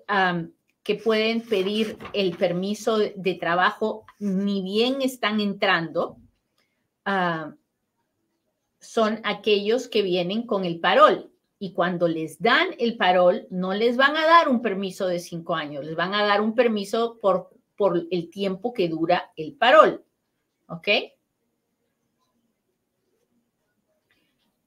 que 0.82 0.96
pueden 0.96 1.42
pedir 1.42 1.96
el 2.12 2.36
permiso 2.36 2.98
de 2.98 3.34
trabajo 3.34 4.04
ni 4.18 4.62
bien 4.62 5.00
están 5.00 5.40
entrando, 5.40 6.16
ah, 7.04 7.54
son 8.80 9.20
aquellos 9.22 9.88
que 9.88 10.02
vienen 10.02 10.44
con 10.46 10.64
el 10.64 10.80
parol. 10.80 11.30
Y 11.60 11.72
cuando 11.72 12.08
les 12.08 12.42
dan 12.42 12.68
el 12.78 12.96
parol, 12.96 13.46
no 13.50 13.72
les 13.72 13.96
van 13.96 14.16
a 14.16 14.26
dar 14.26 14.48
un 14.48 14.60
permiso 14.60 15.06
de 15.06 15.20
cinco 15.20 15.54
años, 15.54 15.84
les 15.84 15.94
van 15.94 16.12
a 16.12 16.24
dar 16.24 16.40
un 16.40 16.56
permiso 16.56 17.18
por, 17.20 17.50
por 17.76 18.08
el 18.10 18.30
tiempo 18.30 18.72
que 18.72 18.88
dura 18.88 19.30
el 19.36 19.54
parol. 19.54 20.04
¿Ok? 20.66 20.88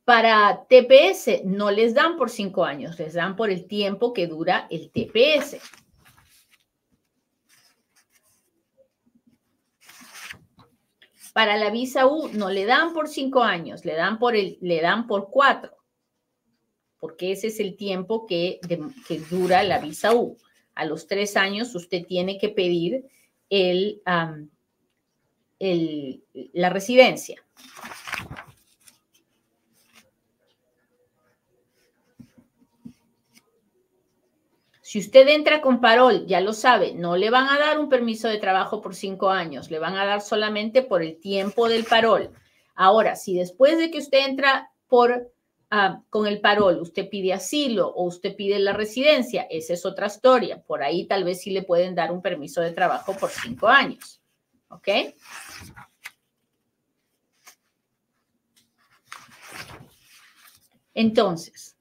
Para 0.05 0.65
TPS 0.69 1.43
no 1.43 1.71
les 1.71 1.93
dan 1.93 2.15
por 2.15 2.29
cinco 2.29 2.63
años, 2.63 2.97
les 2.99 3.15
dan 3.15 3.35
por 3.35 3.49
el 3.49 3.67
tiempo 3.67 4.13
que 4.13 4.27
dura 4.27 4.67
el 4.69 4.91
TPS. 4.91 5.59
Para 11.35 11.57
la 11.57 11.69
visa 11.69 12.07
U 12.07 12.29
no 12.31 12.49
le 12.49 12.63
dan 12.63 12.93
por 12.93 13.09
cinco 13.09 13.43
años, 13.43 13.83
le 13.83 13.93
dan 13.95 14.19
por, 14.19 14.37
el, 14.37 14.57
le 14.61 14.79
dan 14.79 15.05
por 15.05 15.29
cuatro, 15.29 15.75
porque 16.97 17.33
ese 17.33 17.47
es 17.47 17.59
el 17.59 17.75
tiempo 17.75 18.25
que, 18.25 18.61
que 19.05 19.19
dura 19.19 19.61
la 19.63 19.79
visa 19.79 20.15
U. 20.15 20.37
A 20.75 20.85
los 20.85 21.07
tres 21.07 21.35
años 21.35 21.75
usted 21.75 22.05
tiene 22.05 22.37
que 22.37 22.47
pedir 22.47 23.05
el, 23.49 24.01
el, 25.59 26.23
la 26.53 26.69
residencia. 26.69 27.44
Si 34.85 34.99
usted 34.99 35.27
entra 35.29 35.61
con 35.61 35.81
parol, 35.81 36.27
ya 36.27 36.41
lo 36.41 36.53
sabe, 36.53 36.93
no 36.93 37.17
le 37.17 37.31
van 37.31 37.49
a 37.49 37.57
dar 37.57 37.79
un 37.79 37.89
permiso 37.89 38.27
de 38.27 38.37
trabajo 38.37 38.81
por 38.81 38.93
cinco 38.93 39.31
años, 39.31 39.71
le 39.71 39.79
van 39.79 39.95
a 39.95 40.05
dar 40.05 40.21
solamente 40.21 40.83
por 40.83 41.01
el 41.01 41.19
tiempo 41.19 41.67
del 41.67 41.85
parol. 41.85 42.29
Ahora, 42.75 43.15
si 43.15 43.35
después 43.35 43.79
de 43.79 43.89
que 43.89 43.97
usted 43.97 44.27
entra 44.27 44.69
por, 44.87 45.33
ah, 45.71 46.03
con 46.11 46.27
el 46.27 46.39
parol, 46.39 46.79
usted 46.79 47.09
pide 47.09 47.33
asilo 47.33 47.87
o 47.87 48.03
usted 48.03 48.35
pide 48.35 48.59
la 48.59 48.73
residencia, 48.73 49.47
esa 49.49 49.73
es 49.73 49.87
otra 49.87 50.05
historia. 50.05 50.61
Por 50.61 50.83
ahí 50.83 51.07
tal 51.07 51.23
vez 51.23 51.41
sí 51.41 51.49
le 51.49 51.63
pueden 51.63 51.95
dar 51.95 52.11
un 52.11 52.21
permiso 52.21 52.61
de 52.61 52.69
trabajo 52.69 53.17
por 53.17 53.31
cinco 53.31 53.67
años. 53.67 54.21
¿Ok? 54.67 54.87
Entonces, 60.93 61.74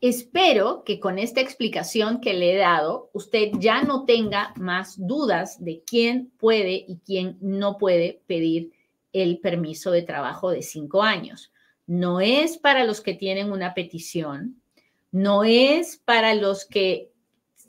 Espero 0.00 0.84
que 0.84 1.00
con 1.00 1.18
esta 1.18 1.40
explicación 1.40 2.20
que 2.20 2.32
le 2.32 2.54
he 2.54 2.56
dado, 2.56 3.10
usted 3.12 3.50
ya 3.58 3.82
no 3.82 4.04
tenga 4.04 4.52
más 4.56 4.94
dudas 4.96 5.62
de 5.64 5.82
quién 5.84 6.30
puede 6.38 6.84
y 6.86 7.00
quién 7.04 7.36
no 7.40 7.78
puede 7.78 8.22
pedir 8.26 8.70
el 9.12 9.40
permiso 9.40 9.90
de 9.90 10.02
trabajo 10.02 10.50
de 10.50 10.62
cinco 10.62 11.02
años. 11.02 11.52
No 11.86 12.20
es 12.20 12.58
para 12.58 12.84
los 12.84 13.00
que 13.00 13.14
tienen 13.14 13.50
una 13.50 13.74
petición, 13.74 14.62
no 15.10 15.42
es 15.42 15.96
para 15.96 16.34
los 16.34 16.64
que 16.64 17.10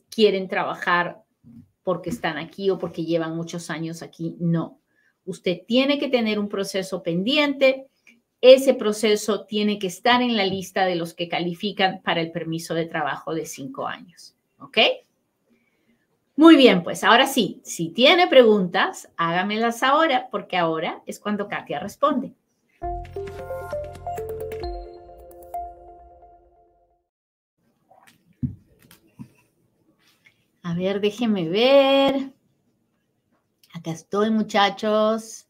quieren 0.10 0.48
trabajar 0.48 1.24
porque 1.84 2.12
están 2.12 2.38
aquí 2.38 2.70
o 2.70 2.78
porque 2.78 3.06
llevan 3.06 3.36
muchos 3.36 3.72
años 3.72 4.04
aquí, 4.04 4.36
no. 4.40 4.80
Usted 5.26 5.62
tiene 5.68 5.98
que 5.98 6.10
tener 6.10 6.38
un 6.38 6.50
proceso 6.50 7.02
pendiente, 7.02 7.88
ese 8.42 8.74
proceso 8.74 9.46
tiene 9.46 9.80
que 9.80 9.88
estar 9.88 10.22
en 10.22 10.38
la 10.38 10.46
lista 10.46 10.86
de 10.86 10.96
los 10.96 11.14
que 11.14 11.28
califican 11.28 12.02
para 12.02 12.22
el 12.22 12.32
permiso 12.32 12.74
de 12.74 12.86
trabajo 12.86 13.34
de 13.34 13.46
cinco 13.46 13.88
años. 13.88 14.36
¿Ok? 14.60 14.78
Muy 16.36 16.56
bien, 16.56 16.84
pues 16.84 17.04
ahora 17.04 17.28
sí, 17.28 17.60
si 17.66 17.90
tiene 17.90 18.28
preguntas, 18.28 19.10
hágamelas 19.18 19.84
ahora, 19.84 20.30
porque 20.32 20.56
ahora 20.56 21.04
es 21.06 21.20
cuando 21.20 21.50
Katia 21.50 21.80
responde. 21.80 22.34
A 30.64 30.74
ver, 30.76 31.02
déjenme 31.02 31.50
ver. 31.50 32.32
Acá 33.74 33.92
estoy, 33.92 34.30
muchachos. 34.30 35.49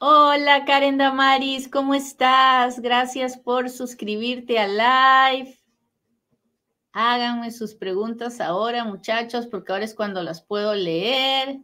Hola 0.00 0.64
Karen 0.64 0.96
Damaris, 0.96 1.68
¿cómo 1.68 1.92
estás? 1.92 2.78
Gracias 2.78 3.36
por 3.36 3.68
suscribirte 3.68 4.56
al 4.56 4.76
live. 4.76 5.58
Háganme 6.92 7.50
sus 7.50 7.74
preguntas 7.74 8.40
ahora, 8.40 8.84
muchachos, 8.84 9.48
porque 9.48 9.72
ahora 9.72 9.84
es 9.84 9.96
cuando 9.96 10.22
las 10.22 10.40
puedo 10.40 10.72
leer. 10.76 11.58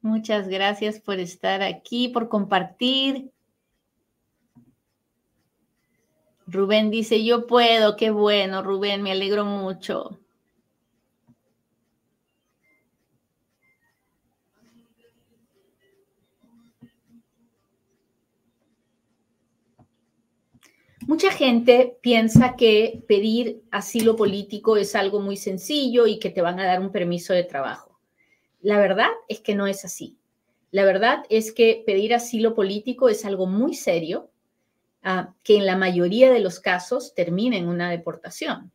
Muchas 0.00 0.48
gracias 0.48 0.98
por 0.98 1.20
estar 1.20 1.62
aquí, 1.62 2.08
por 2.08 2.28
compartir. 2.28 3.30
Rubén 6.48 6.90
dice, 6.90 7.24
yo 7.24 7.46
puedo, 7.46 7.94
qué 7.94 8.10
bueno, 8.10 8.64
Rubén, 8.64 9.00
me 9.02 9.12
alegro 9.12 9.44
mucho. 9.44 10.18
Mucha 21.10 21.32
gente 21.32 21.98
piensa 22.02 22.54
que 22.54 23.02
pedir 23.08 23.64
asilo 23.72 24.14
político 24.14 24.76
es 24.76 24.94
algo 24.94 25.18
muy 25.18 25.36
sencillo 25.36 26.06
y 26.06 26.20
que 26.20 26.30
te 26.30 26.40
van 26.40 26.60
a 26.60 26.64
dar 26.64 26.78
un 26.78 26.92
permiso 26.92 27.32
de 27.32 27.42
trabajo. 27.42 27.98
La 28.60 28.78
verdad 28.78 29.08
es 29.26 29.40
que 29.40 29.56
no 29.56 29.66
es 29.66 29.84
así. 29.84 30.16
La 30.70 30.84
verdad 30.84 31.24
es 31.28 31.50
que 31.50 31.82
pedir 31.84 32.14
asilo 32.14 32.54
político 32.54 33.08
es 33.08 33.24
algo 33.24 33.48
muy 33.48 33.74
serio 33.74 34.30
ah, 35.02 35.34
que 35.42 35.56
en 35.56 35.66
la 35.66 35.76
mayoría 35.76 36.30
de 36.30 36.38
los 36.38 36.60
casos 36.60 37.12
termina 37.12 37.56
en 37.56 37.66
una 37.66 37.90
deportación. 37.90 38.70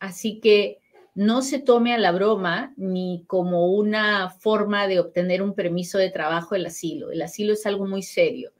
Así 0.00 0.40
que 0.40 0.80
no 1.14 1.40
se 1.40 1.60
tome 1.60 1.94
a 1.94 1.98
la 1.98 2.10
broma 2.10 2.74
ni 2.76 3.22
como 3.28 3.68
una 3.68 4.30
forma 4.30 4.88
de 4.88 4.98
obtener 4.98 5.40
un 5.40 5.54
permiso 5.54 5.98
de 5.98 6.10
trabajo 6.10 6.56
el 6.56 6.66
asilo. 6.66 7.12
El 7.12 7.22
asilo 7.22 7.52
es 7.52 7.64
algo 7.64 7.86
muy 7.86 8.02
serio 8.02 8.50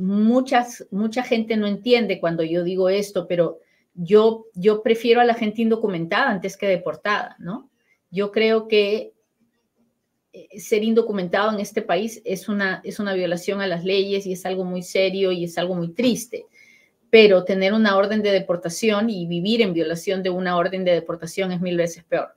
muchas, 0.00 0.86
mucha 0.90 1.22
gente 1.22 1.56
no 1.56 1.66
entiende 1.66 2.20
cuando 2.20 2.42
yo 2.42 2.64
digo 2.64 2.88
esto, 2.88 3.28
pero 3.28 3.58
yo, 3.94 4.46
yo 4.54 4.82
prefiero 4.82 5.20
a 5.20 5.24
la 5.24 5.34
gente 5.34 5.62
indocumentada 5.62 6.30
antes 6.30 6.56
que 6.56 6.66
deportada, 6.66 7.36
¿no? 7.38 7.70
Yo 8.10 8.32
creo 8.32 8.66
que 8.66 9.12
eh, 10.32 10.58
ser 10.58 10.82
indocumentado 10.82 11.52
en 11.52 11.60
este 11.60 11.82
país 11.82 12.22
es 12.24 12.48
una, 12.48 12.80
es 12.84 12.98
una 12.98 13.14
violación 13.14 13.60
a 13.60 13.66
las 13.66 13.84
leyes 13.84 14.26
y 14.26 14.32
es 14.32 14.46
algo 14.46 14.64
muy 14.64 14.82
serio 14.82 15.32
y 15.32 15.44
es 15.44 15.58
algo 15.58 15.74
muy 15.74 15.92
triste. 15.92 16.46
Pero 17.10 17.44
tener 17.44 17.72
una 17.72 17.96
orden 17.96 18.22
de 18.22 18.30
deportación 18.30 19.10
y 19.10 19.26
vivir 19.26 19.60
en 19.60 19.74
violación 19.74 20.22
de 20.22 20.30
una 20.30 20.56
orden 20.56 20.84
de 20.84 20.92
deportación 20.92 21.52
es 21.52 21.60
mil 21.60 21.76
veces 21.76 22.04
peor. 22.04 22.36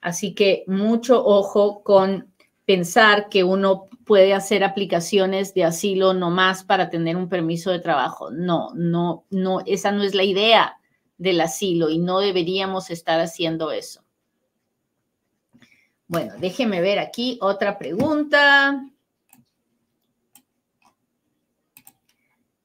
Así 0.00 0.34
que 0.34 0.64
mucho 0.66 1.24
ojo 1.24 1.82
con 1.82 2.33
pensar 2.66 3.28
que 3.28 3.44
uno 3.44 3.86
puede 4.04 4.34
hacer 4.34 4.64
aplicaciones 4.64 5.54
de 5.54 5.64
asilo 5.64 6.14
nomás 6.14 6.64
para 6.64 6.90
tener 6.90 7.16
un 7.16 7.28
permiso 7.28 7.70
de 7.70 7.80
trabajo. 7.80 8.30
No, 8.30 8.70
no, 8.74 9.24
no, 9.30 9.60
esa 9.66 9.92
no 9.92 10.02
es 10.02 10.14
la 10.14 10.24
idea 10.24 10.78
del 11.18 11.40
asilo 11.40 11.90
y 11.90 11.98
no 11.98 12.20
deberíamos 12.20 12.90
estar 12.90 13.20
haciendo 13.20 13.70
eso. 13.70 14.02
Bueno, 16.06 16.34
déjeme 16.38 16.80
ver 16.80 16.98
aquí 16.98 17.38
otra 17.40 17.78
pregunta. 17.78 18.84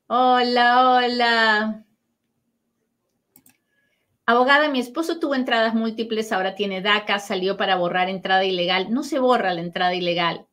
Hola, 0.08 0.92
hola. 0.92 1.86
Abogada, 4.30 4.70
mi 4.70 4.80
esposo 4.80 5.18
tuvo 5.18 5.34
entradas 5.34 5.74
múltiples, 5.74 6.32
ahora 6.32 6.54
tiene 6.54 6.84
DACA, 6.84 7.18
salió 7.18 7.58
para 7.58 7.78
borrar 7.78 8.10
entrada 8.10 8.46
ilegal. 8.46 8.94
No 8.94 9.02
se 9.02 9.18
borra 9.18 9.56
la 9.56 9.62
entrada 9.62 9.96
ilegal. 9.96 10.46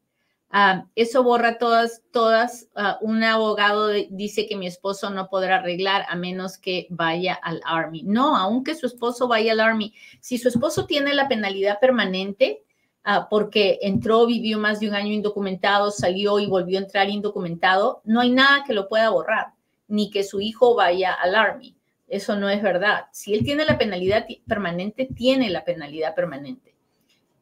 Ah, 0.49 0.87
eso 0.95 1.23
borra 1.23 1.59
todas, 1.59 2.03
todas. 2.11 2.71
Ah, 2.75 2.97
un 3.03 3.23
abogado 3.23 3.89
dice 3.89 4.47
que 4.47 4.57
mi 4.57 4.67
esposo 4.67 5.11
no 5.11 5.29
podrá 5.29 5.57
arreglar 5.57 6.07
a 6.09 6.17
menos 6.17 6.57
que 6.57 6.87
vaya 6.89 7.35
al 7.35 7.61
Army. 7.67 8.03
No, 8.03 8.35
aunque 8.35 8.75
su 8.75 8.87
esposo 8.87 9.29
vaya 9.29 9.53
al 9.53 9.61
Army. 9.61 9.93
Si 10.21 10.39
su 10.39 10.49
esposo 10.49 10.87
tiene 10.87 11.13
la 11.13 11.29
penalidad 11.29 11.79
permanente, 11.79 12.65
ah, 13.05 13.29
porque 13.29 13.79
entró, 13.83 14.25
vivió 14.25 14.59
más 14.59 14.81
de 14.81 14.89
un 14.89 14.95
año 14.95 15.13
indocumentado, 15.13 15.91
salió 15.91 16.39
y 16.39 16.47
volvió 16.47 16.79
a 16.79 16.83
entrar 16.83 17.11
indocumentado, 17.11 18.01
no 18.05 18.23
hay 18.23 18.31
nada 18.31 18.65
que 18.65 18.73
lo 18.73 18.89
pueda 18.89 19.11
borrar, 19.11 19.49
ni 19.87 20.11
que 20.11 20.25
su 20.25 20.41
hijo 20.41 20.75
vaya 20.75 21.13
al 21.13 21.35
Army. 21.35 21.76
Eso 22.09 22.37
no 22.37 22.49
es 22.49 22.63
verdad. 22.63 23.07
Si 23.13 23.35
él 23.35 23.45
tiene 23.45 23.65
la 23.65 23.79
penalidad 23.79 24.27
permanente, 24.47 25.09
tiene 25.15 25.51
la 25.51 25.65
penalidad 25.65 26.15
permanente. 26.15 26.75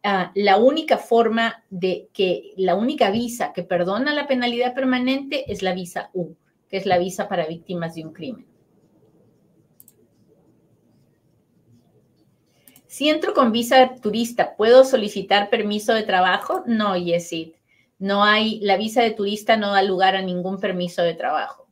Ah, 0.02 0.32
la 0.34 0.58
única 0.58 0.98
forma 0.98 1.64
de 1.70 2.08
que, 2.12 2.52
la 2.56 2.74
única 2.74 3.10
visa 3.10 3.52
que 3.52 3.62
perdona 3.62 4.14
la 4.14 4.26
penalidad 4.26 4.74
permanente 4.74 5.50
es 5.50 5.62
la 5.62 5.72
visa 5.72 6.10
U, 6.12 6.34
que 6.68 6.76
es 6.76 6.86
la 6.86 6.98
visa 6.98 7.28
para 7.28 7.46
víctimas 7.46 7.94
de 7.94 8.04
un 8.04 8.12
crimen. 8.12 8.46
Si 12.86 13.08
entro 13.08 13.34
con 13.34 13.50
visa 13.50 13.96
turista, 13.96 14.56
¿puedo 14.56 14.84
solicitar 14.84 15.50
permiso 15.50 15.94
de 15.94 16.04
trabajo? 16.04 16.62
No, 16.66 16.96
Yesid. 16.96 17.54
No 17.98 18.22
hay, 18.24 18.60
la 18.60 18.76
visa 18.76 19.02
de 19.02 19.10
turista 19.10 19.56
no 19.56 19.72
da 19.72 19.82
lugar 19.82 20.16
a 20.16 20.22
ningún 20.22 20.60
permiso 20.60 21.02
de 21.02 21.14
trabajo. 21.14 21.63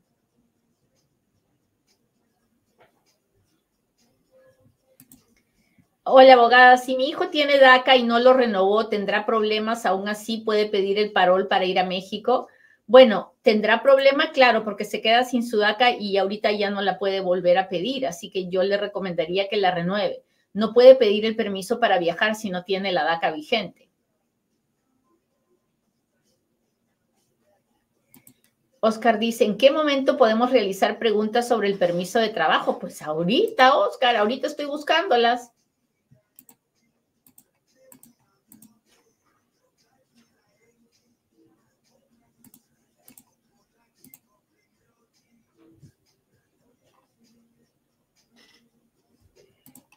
Hola, 6.04 6.32
abogada. 6.34 6.78
Si 6.78 6.96
mi 6.96 7.08
hijo 7.08 7.28
tiene 7.28 7.58
DACA 7.58 7.96
y 7.96 8.02
no 8.02 8.18
lo 8.18 8.32
renovó, 8.32 8.88
¿tendrá 8.88 9.24
problemas? 9.24 9.86
¿Aún 9.86 10.08
así 10.08 10.38
puede 10.38 10.66
pedir 10.66 10.98
el 10.98 11.12
parol 11.12 11.46
para 11.46 11.64
ir 11.64 11.78
a 11.78 11.84
México? 11.84 12.48
Bueno, 12.86 13.34
tendrá 13.42 13.84
problema, 13.84 14.32
claro, 14.32 14.64
porque 14.64 14.84
se 14.84 15.00
queda 15.00 15.22
sin 15.22 15.46
su 15.46 15.58
DACA 15.58 15.92
y 15.92 16.16
ahorita 16.16 16.50
ya 16.50 16.70
no 16.70 16.80
la 16.80 16.98
puede 16.98 17.20
volver 17.20 17.56
a 17.56 17.68
pedir. 17.68 18.04
Así 18.08 18.30
que 18.30 18.48
yo 18.48 18.64
le 18.64 18.78
recomendaría 18.78 19.48
que 19.48 19.56
la 19.58 19.70
renueve. 19.70 20.24
No 20.52 20.72
puede 20.72 20.96
pedir 20.96 21.24
el 21.24 21.36
permiso 21.36 21.78
para 21.78 21.98
viajar 21.98 22.34
si 22.34 22.50
no 22.50 22.64
tiene 22.64 22.90
la 22.90 23.04
DACA 23.04 23.30
vigente. 23.30 23.88
Oscar 28.80 29.20
dice, 29.20 29.44
¿en 29.44 29.56
qué 29.56 29.70
momento 29.70 30.16
podemos 30.16 30.50
realizar 30.50 30.98
preguntas 30.98 31.46
sobre 31.46 31.68
el 31.68 31.78
permiso 31.78 32.18
de 32.18 32.30
trabajo? 32.30 32.80
Pues 32.80 33.00
ahorita, 33.02 33.76
Oscar, 33.76 34.16
ahorita 34.16 34.48
estoy 34.48 34.66
buscándolas. 34.66 35.52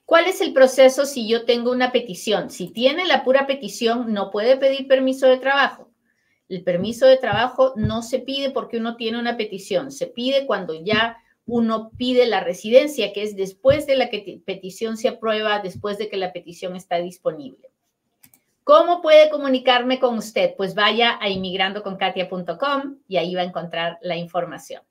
¿Cuál 0.06 0.26
es 0.26 0.40
el 0.42 0.54
proceso 0.54 1.06
si 1.06 1.28
yo 1.28 1.46
tengo 1.46 1.72
una 1.72 1.92
petición? 1.92 2.52
Si 2.52 2.68
tiene 2.68 3.06
la 3.06 3.24
pura 3.24 3.48
petición, 3.48 4.14
no 4.14 4.30
puede 4.30 4.56
pedir 4.56 4.88
permiso 4.88 5.28
de 5.28 5.38
trabajo. 5.38 5.90
El 6.48 6.64
permiso 6.64 7.08
de 7.08 7.18
trabajo 7.18 7.74
no 7.76 8.04
se 8.04 8.20
pide 8.20 8.52
porque 8.52 8.78
uno 8.78 8.98
tiene 8.98 9.20
una 9.20 9.36
petición, 9.36 9.92
se 9.92 10.06
pide 10.06 10.46
cuando 10.46 10.76
ya 10.76 11.18
uno 11.48 11.90
pide 11.98 12.28
la 12.28 12.40
residencia, 12.40 13.14
que 13.14 13.24
es 13.24 13.36
después 13.36 13.88
de 13.88 13.96
la 13.96 14.10
que 14.10 14.42
petición 14.46 14.98
se 14.98 15.08
aprueba, 15.08 15.60
después 15.60 15.98
de 15.98 16.08
que 16.08 16.18
la 16.18 16.34
petición 16.34 16.76
está 16.76 16.98
disponible. 16.98 17.72
¿Cómo 18.64 19.02
puede 19.02 19.30
comunicarme 19.30 20.00
con 20.00 20.18
usted? 20.18 20.56
Pues 20.56 20.76
vaya 20.76 21.18
a 21.22 21.30
inmigrandoconkatia.com 21.30 22.98
y 23.08 23.18
ahí 23.18 23.36
va 23.36 23.42
a 23.42 23.46
encontrar 23.46 23.98
la 24.02 24.18
información. 24.18 24.82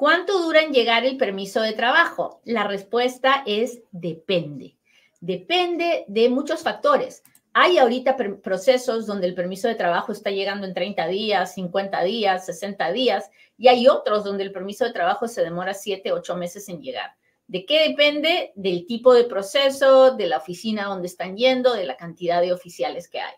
¿Cuánto 0.00 0.40
dura 0.40 0.62
en 0.62 0.72
llegar 0.72 1.04
el 1.04 1.18
permiso 1.18 1.60
de 1.60 1.74
trabajo? 1.74 2.40
La 2.46 2.64
respuesta 2.66 3.42
es 3.44 3.82
depende. 3.92 4.78
Depende 5.20 6.06
de 6.08 6.30
muchos 6.30 6.62
factores. 6.62 7.22
Hay 7.52 7.76
ahorita 7.76 8.16
procesos 8.42 9.06
donde 9.06 9.26
el 9.26 9.34
permiso 9.34 9.68
de 9.68 9.74
trabajo 9.74 10.12
está 10.12 10.30
llegando 10.30 10.66
en 10.66 10.72
30 10.72 11.06
días, 11.08 11.52
50 11.52 12.02
días, 12.02 12.46
60 12.46 12.92
días, 12.92 13.30
y 13.58 13.68
hay 13.68 13.88
otros 13.88 14.24
donde 14.24 14.42
el 14.44 14.52
permiso 14.52 14.86
de 14.86 14.94
trabajo 14.94 15.28
se 15.28 15.42
demora 15.42 15.74
7, 15.74 16.12
8 16.12 16.34
meses 16.34 16.66
en 16.70 16.80
llegar. 16.80 17.10
¿De 17.46 17.66
qué 17.66 17.90
depende? 17.90 18.52
Del 18.54 18.86
tipo 18.86 19.12
de 19.12 19.24
proceso, 19.24 20.12
de 20.12 20.28
la 20.28 20.38
oficina 20.38 20.86
donde 20.86 21.08
están 21.08 21.36
yendo, 21.36 21.74
de 21.74 21.84
la 21.84 21.98
cantidad 21.98 22.40
de 22.40 22.54
oficiales 22.54 23.06
que 23.06 23.20
hay. 23.20 23.34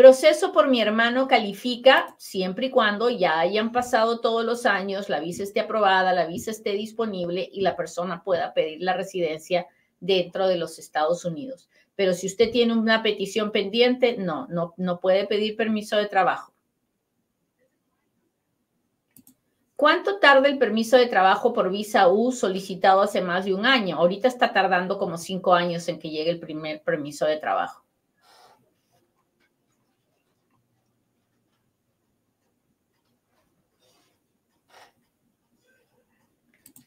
Proceso 0.00 0.50
por 0.50 0.68
mi 0.68 0.80
hermano 0.80 1.28
califica 1.28 2.14
siempre 2.16 2.68
y 2.68 2.70
cuando 2.70 3.10
ya 3.10 3.38
hayan 3.38 3.70
pasado 3.70 4.20
todos 4.20 4.46
los 4.46 4.64
años, 4.64 5.10
la 5.10 5.20
visa 5.20 5.42
esté 5.42 5.60
aprobada, 5.60 6.14
la 6.14 6.24
visa 6.24 6.52
esté 6.52 6.72
disponible 6.72 7.46
y 7.52 7.60
la 7.60 7.76
persona 7.76 8.22
pueda 8.24 8.54
pedir 8.54 8.80
la 8.80 8.94
residencia 8.94 9.66
dentro 10.00 10.48
de 10.48 10.56
los 10.56 10.78
Estados 10.78 11.26
Unidos. 11.26 11.68
Pero 11.96 12.14
si 12.14 12.28
usted 12.28 12.50
tiene 12.50 12.72
una 12.72 13.02
petición 13.02 13.52
pendiente, 13.52 14.16
no, 14.16 14.46
no, 14.48 14.72
no 14.78 15.00
puede 15.00 15.26
pedir 15.26 15.54
permiso 15.54 15.98
de 15.98 16.06
trabajo. 16.06 16.54
¿Cuánto 19.76 20.18
tarda 20.18 20.48
el 20.48 20.56
permiso 20.56 20.96
de 20.96 21.08
trabajo 21.08 21.52
por 21.52 21.68
visa 21.68 22.08
U 22.08 22.32
solicitado 22.32 23.02
hace 23.02 23.20
más 23.20 23.44
de 23.44 23.52
un 23.52 23.66
año? 23.66 23.98
Ahorita 23.98 24.28
está 24.28 24.54
tardando 24.54 24.96
como 24.96 25.18
cinco 25.18 25.52
años 25.52 25.86
en 25.88 25.98
que 25.98 26.08
llegue 26.08 26.30
el 26.30 26.40
primer 26.40 26.80
permiso 26.80 27.26
de 27.26 27.36
trabajo. 27.36 27.84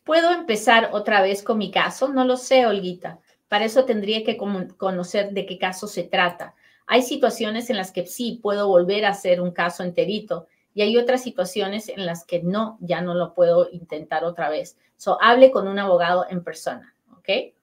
¿Puedo 0.04 0.32
empezar 0.32 0.90
otra 0.92 1.22
vez 1.22 1.44
con 1.44 1.58
mi 1.58 1.72
caso? 1.72 2.10
No 2.10 2.26
lo 2.26 2.38
sé, 2.38 2.66
Olguita. 2.66 3.20
Para 3.48 3.66
eso 3.66 3.86
tendría 3.86 4.24
que 4.24 4.36
conocer 4.36 5.32
de 5.32 5.46
qué 5.46 5.58
caso 5.58 5.88
se 5.88 6.04
trata. 6.04 6.56
Hay 6.88 7.02
situaciones 7.04 7.70
en 7.70 7.78
las 7.78 7.92
que 7.92 8.06
sí 8.06 8.40
puedo 8.42 8.68
volver 8.68 9.06
a 9.06 9.10
hacer 9.10 9.40
un 9.40 9.52
caso 9.52 9.84
enterito 9.84 10.48
y 10.74 10.82
hay 10.82 10.98
otras 10.98 11.24
situaciones 11.24 11.88
en 11.90 12.06
las 12.06 12.26
que 12.26 12.42
no, 12.42 12.78
ya 12.82 13.02
no 13.02 13.14
lo 13.14 13.34
puedo 13.34 13.70
intentar 13.72 14.24
otra 14.24 14.50
vez. 14.50 14.78
So, 14.98 15.18
hable 15.22 15.52
con 15.52 15.68
un 15.68 15.80
abogado 15.80 16.26
en 16.30 16.44
persona, 16.44 16.96
¿ok? 17.18 17.54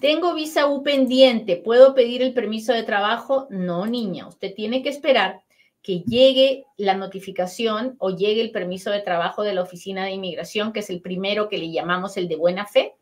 Tengo 0.00 0.34
visa 0.34 0.66
U 0.66 0.82
pendiente, 0.82 1.56
¿puedo 1.56 1.94
pedir 1.94 2.22
el 2.22 2.34
permiso 2.34 2.72
de 2.72 2.82
trabajo? 2.82 3.46
No, 3.50 3.86
niña, 3.86 4.26
usted 4.26 4.52
tiene 4.52 4.82
que 4.82 4.88
esperar 4.88 5.42
que 5.82 6.00
llegue 6.00 6.64
la 6.76 6.94
notificación 6.94 7.96
o 7.98 8.10
llegue 8.10 8.40
el 8.40 8.52
permiso 8.52 8.90
de 8.90 9.00
trabajo 9.00 9.42
de 9.42 9.52
la 9.52 9.62
Oficina 9.62 10.04
de 10.04 10.12
Inmigración, 10.12 10.72
que 10.72 10.80
es 10.80 10.90
el 10.90 11.00
primero 11.00 11.48
que 11.48 11.58
le 11.58 11.72
llamamos 11.72 12.16
el 12.16 12.28
de 12.28 12.36
buena 12.36 12.66
fe, 12.66 12.94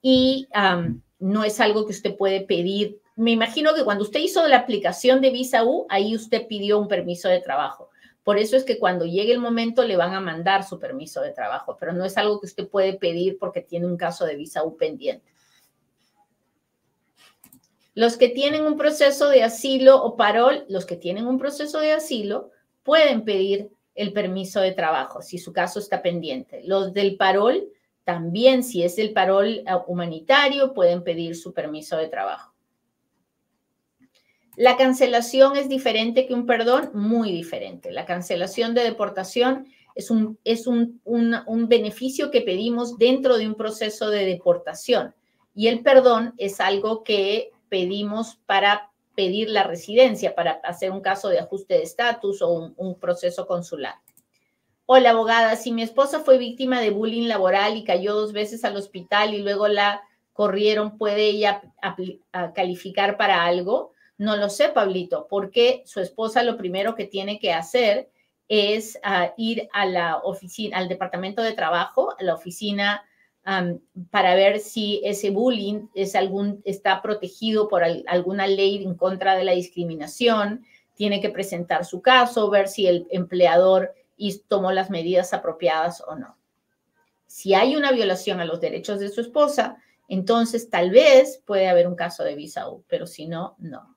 y 0.00 0.48
no 1.18 1.44
es 1.44 1.60
algo 1.60 1.84
que 1.84 1.92
usted 1.92 2.16
puede 2.16 2.40
pedir. 2.40 3.00
Me 3.16 3.32
imagino 3.32 3.74
que 3.74 3.84
cuando 3.84 4.04
usted 4.04 4.20
hizo 4.20 4.46
la 4.48 4.58
aplicación 4.58 5.20
de 5.20 5.30
Visa 5.30 5.64
U, 5.64 5.86
ahí 5.88 6.14
usted 6.14 6.46
pidió 6.46 6.78
un 6.78 6.88
permiso 6.88 7.28
de 7.28 7.40
trabajo. 7.40 7.90
Por 8.22 8.38
eso 8.38 8.56
es 8.56 8.62
que 8.62 8.78
cuando 8.78 9.04
llegue 9.04 9.32
el 9.32 9.40
momento 9.40 9.82
le 9.82 9.96
van 9.96 10.14
a 10.14 10.20
mandar 10.20 10.62
su 10.62 10.78
permiso 10.78 11.22
de 11.22 11.32
trabajo, 11.32 11.76
pero 11.78 11.92
no 11.92 12.04
es 12.04 12.16
algo 12.16 12.38
que 12.38 12.46
usted 12.46 12.68
puede 12.68 12.94
pedir 12.94 13.36
porque 13.36 13.62
tiene 13.62 13.86
un 13.86 13.96
caso 13.96 14.24
de 14.24 14.36
Visa 14.36 14.62
U 14.62 14.76
pendiente. 14.76 15.31
Los 17.94 18.16
que 18.16 18.28
tienen 18.28 18.64
un 18.64 18.76
proceso 18.76 19.28
de 19.28 19.42
asilo 19.42 20.02
o 20.02 20.16
parol, 20.16 20.64
los 20.68 20.86
que 20.86 20.96
tienen 20.96 21.26
un 21.26 21.38
proceso 21.38 21.78
de 21.78 21.92
asilo 21.92 22.50
pueden 22.82 23.24
pedir 23.24 23.70
el 23.94 24.12
permiso 24.12 24.60
de 24.60 24.72
trabajo 24.72 25.20
si 25.20 25.38
su 25.38 25.52
caso 25.52 25.78
está 25.78 26.02
pendiente. 26.02 26.62
Los 26.64 26.92
del 26.94 27.16
parol 27.16 27.68
también, 28.04 28.64
si 28.64 28.82
es 28.82 28.98
el 28.98 29.12
parol 29.12 29.46
eh, 29.46 29.64
humanitario, 29.86 30.72
pueden 30.72 31.04
pedir 31.04 31.36
su 31.36 31.52
permiso 31.52 31.96
de 31.96 32.08
trabajo. 32.08 32.52
La 34.56 34.76
cancelación 34.76 35.56
es 35.56 35.68
diferente 35.68 36.26
que 36.26 36.34
un 36.34 36.46
perdón, 36.46 36.90
muy 36.94 37.32
diferente. 37.32 37.90
La 37.90 38.04
cancelación 38.04 38.74
de 38.74 38.82
deportación 38.82 39.66
es, 39.94 40.10
un, 40.10 40.38
es 40.44 40.66
un, 40.66 41.00
un, 41.04 41.68
beneficio 41.68 42.30
que 42.30 42.42
pedimos 42.42 42.98
dentro 42.98 43.38
de 43.38 43.46
un 43.46 43.54
proceso 43.54 44.10
de 44.10 44.26
deportación 44.26 45.14
y 45.54 45.68
el 45.68 45.82
perdón 45.82 46.34
es 46.38 46.60
algo 46.60 47.02
que 47.02 47.50
pedimos 47.72 48.36
para 48.44 48.90
pedir 49.14 49.48
la 49.48 49.62
residencia, 49.62 50.34
para 50.34 50.60
hacer 50.62 50.90
un 50.90 51.00
caso 51.00 51.30
de 51.30 51.38
ajuste 51.38 51.72
de 51.72 51.84
estatus 51.84 52.42
o 52.42 52.74
un 52.76 53.00
proceso 53.00 53.46
consular. 53.46 53.94
Hola, 54.84 55.12
abogada, 55.12 55.56
si 55.56 55.72
mi 55.72 55.80
esposa 55.80 56.20
fue 56.20 56.36
víctima 56.36 56.82
de 56.82 56.90
bullying 56.90 57.28
laboral 57.28 57.78
y 57.78 57.84
cayó 57.84 58.12
dos 58.12 58.34
veces 58.34 58.62
al 58.66 58.76
hospital 58.76 59.32
y 59.32 59.38
luego 59.38 59.68
la 59.68 60.02
corrieron, 60.34 60.98
¿puede 60.98 61.30
ella 61.30 61.62
calificar 62.54 63.16
para 63.16 63.46
algo? 63.46 63.92
No 64.18 64.36
lo 64.36 64.50
sé, 64.50 64.68
Pablito, 64.68 65.26
porque 65.30 65.82
su 65.86 66.00
esposa 66.00 66.42
lo 66.42 66.58
primero 66.58 66.94
que 66.94 67.06
tiene 67.06 67.38
que 67.38 67.54
hacer 67.54 68.10
es 68.48 68.98
ah, 69.02 69.32
ir 69.38 69.70
a 69.72 69.86
la 69.86 70.18
oficina, 70.18 70.76
al 70.76 70.90
departamento 70.90 71.40
de 71.40 71.52
trabajo, 71.54 72.14
a 72.18 72.22
la 72.22 72.34
oficina 72.34 73.02
para 74.10 74.34
ver 74.34 74.60
si 74.60 75.00
ese 75.04 75.30
bullying 75.30 75.88
está 75.94 77.02
protegido 77.02 77.68
por 77.68 77.82
alguna 77.84 78.46
ley 78.46 78.82
en 78.82 78.94
contra 78.94 79.36
de 79.36 79.44
la 79.44 79.52
discriminación. 79.52 80.64
Tiene 80.94 81.20
que 81.20 81.30
presentar 81.30 81.84
su 81.84 82.02
caso, 82.02 82.50
ver 82.50 82.68
si 82.68 82.86
el 82.86 83.06
empleador 83.10 83.94
tomó 84.48 84.72
las 84.72 84.90
medidas 84.90 85.34
apropiadas 85.34 86.02
o 86.06 86.14
no. 86.14 86.36
Si 87.26 87.54
hay 87.54 87.76
una 87.76 87.92
violación 87.92 88.40
a 88.40 88.44
los 88.44 88.60
derechos 88.60 89.00
de 89.00 89.08
su 89.08 89.20
esposa, 89.20 89.78
entonces 90.08 90.68
tal 90.68 90.90
vez 90.90 91.42
puede 91.44 91.68
haber 91.68 91.88
un 91.88 91.96
caso 91.96 92.22
de 92.22 92.34
visa 92.34 92.66
pero 92.86 93.06
si 93.06 93.26
no, 93.26 93.56
no. 93.58 93.96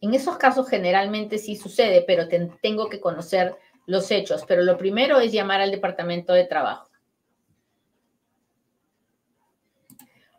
En 0.00 0.14
esos 0.14 0.38
casos 0.38 0.68
generalmente 0.68 1.36
sí 1.36 1.56
sucede, 1.56 2.02
pero 2.06 2.26
tengo 2.62 2.88
que 2.88 3.00
conocer 3.00 3.54
los 3.84 4.10
hechos. 4.10 4.44
Pero 4.48 4.62
lo 4.62 4.78
primero 4.78 5.20
es 5.20 5.30
llamar 5.30 5.60
al 5.60 5.70
departamento 5.70 6.32
de 6.32 6.44
trabajo. 6.44 6.89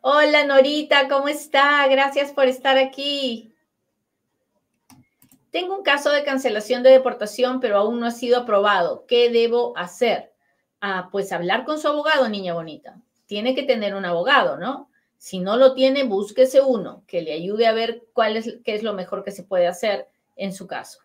Hola 0.04 0.48
Norita, 0.48 1.08
¿cómo 1.08 1.28
está? 1.28 1.88
Gracias 1.88 2.32
por 2.32 2.46
estar 2.48 2.76
aquí. 2.76 3.54
Tengo 5.52 5.78
un 5.78 5.84
caso 5.84 6.10
de 6.10 6.24
cancelación 6.24 6.82
de 6.82 6.90
deportación, 6.90 7.60
pero 7.60 7.78
aún 7.78 8.00
no 8.00 8.08
ha 8.08 8.12
sido 8.12 8.40
aprobado. 8.40 9.06
¿Qué 9.06 9.30
debo 9.30 9.78
hacer? 9.78 10.34
Ah, 10.80 11.10
pues 11.12 11.32
hablar 11.32 11.66
con 11.66 11.78
su 11.78 11.88
abogado, 11.88 12.28
niña 12.30 12.56
bonita. 12.56 13.00
Tiene 13.28 13.54
que 13.54 13.62
tener 13.62 13.94
un 13.94 14.06
abogado, 14.06 14.58
¿no? 14.58 14.90
Si 15.20 15.38
no 15.38 15.56
lo 15.56 15.76
tiene, 15.76 16.04
búsquese 16.04 16.62
uno 16.62 17.04
que 17.06 17.22
le 17.22 17.34
ayude 17.34 17.68
a 17.68 17.74
ver 17.74 18.02
cuál 18.12 18.38
es, 18.38 18.58
qué 18.66 18.74
es 18.74 18.82
lo 18.82 18.94
mejor 18.94 19.24
que 19.24 19.30
se 19.30 19.44
puede 19.44 19.68
hacer 19.68 20.08
en 20.36 20.52
su 20.52 20.66
caso. 20.66 20.98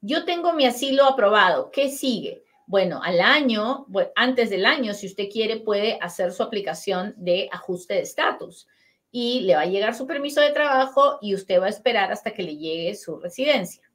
Yo 0.00 0.24
tengo 0.24 0.54
mi 0.54 0.64
asilo 0.64 1.04
aprobado. 1.04 1.70
¿Qué 1.70 1.90
sigue? 1.90 2.42
Bueno, 2.68 3.00
al 3.02 3.22
año, 3.22 3.86
antes 4.14 4.50
del 4.50 4.66
año, 4.66 4.92
si 4.92 5.06
usted 5.06 5.30
quiere, 5.32 5.56
puede 5.56 5.98
hacer 6.02 6.32
su 6.32 6.42
aplicación 6.42 7.14
de 7.16 7.48
ajuste 7.50 7.94
de 7.94 8.00
estatus 8.00 8.68
y 9.10 9.40
le 9.40 9.54
va 9.54 9.62
a 9.62 9.66
llegar 9.66 9.94
su 9.94 10.06
permiso 10.06 10.42
de 10.42 10.50
trabajo 10.50 11.18
y 11.22 11.34
usted 11.34 11.62
va 11.62 11.64
a 11.64 11.70
esperar 11.70 12.12
hasta 12.12 12.30
que 12.30 12.42
le 12.42 12.58
llegue 12.58 12.94
su 12.94 13.18
residencia. 13.18 13.90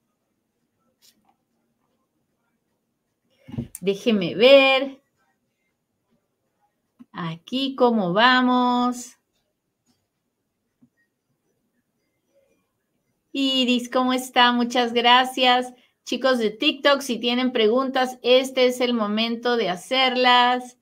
Déjeme 3.79 4.33
ver. 4.33 4.99
Aquí 7.11 7.75
cómo 7.75 8.11
vamos. 8.11 9.19
Iris, 13.31 13.87
¿cómo 13.87 14.13
está? 14.13 14.51
Muchas 14.51 14.93
gracias. 14.93 15.71
Chicos 16.05 16.37
de 16.37 16.49
TikTok, 16.49 16.99
si 16.99 17.17
tienen 17.17 17.53
preguntas, 17.53 18.19
este 18.23 18.65
es 18.65 18.81
el 18.81 18.93
momento 18.93 19.55
de 19.55 19.69
hacerlas. 19.69 20.77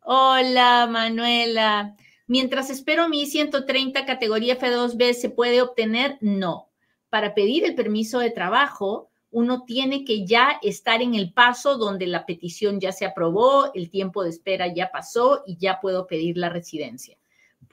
Hola, 0.00 0.86
Manuela. 0.88 1.96
Mientras 2.28 2.70
espero 2.70 3.08
mi 3.08 3.26
130 3.26 4.06
categoría 4.06 4.56
F2B, 4.56 5.12
¿se 5.14 5.28
puede 5.28 5.60
obtener? 5.60 6.18
No. 6.20 6.70
Para 7.08 7.34
pedir 7.34 7.64
el 7.64 7.74
permiso 7.74 8.20
de 8.20 8.30
trabajo, 8.30 9.10
uno 9.32 9.64
tiene 9.64 10.04
que 10.04 10.24
ya 10.24 10.60
estar 10.62 11.02
en 11.02 11.16
el 11.16 11.32
paso 11.32 11.76
donde 11.76 12.06
la 12.06 12.24
petición 12.24 12.78
ya 12.78 12.92
se 12.92 13.04
aprobó, 13.04 13.74
el 13.74 13.90
tiempo 13.90 14.22
de 14.22 14.30
espera 14.30 14.72
ya 14.72 14.92
pasó 14.92 15.42
y 15.46 15.56
ya 15.56 15.80
puedo 15.80 16.06
pedir 16.06 16.36
la 16.36 16.48
residencia. 16.48 17.18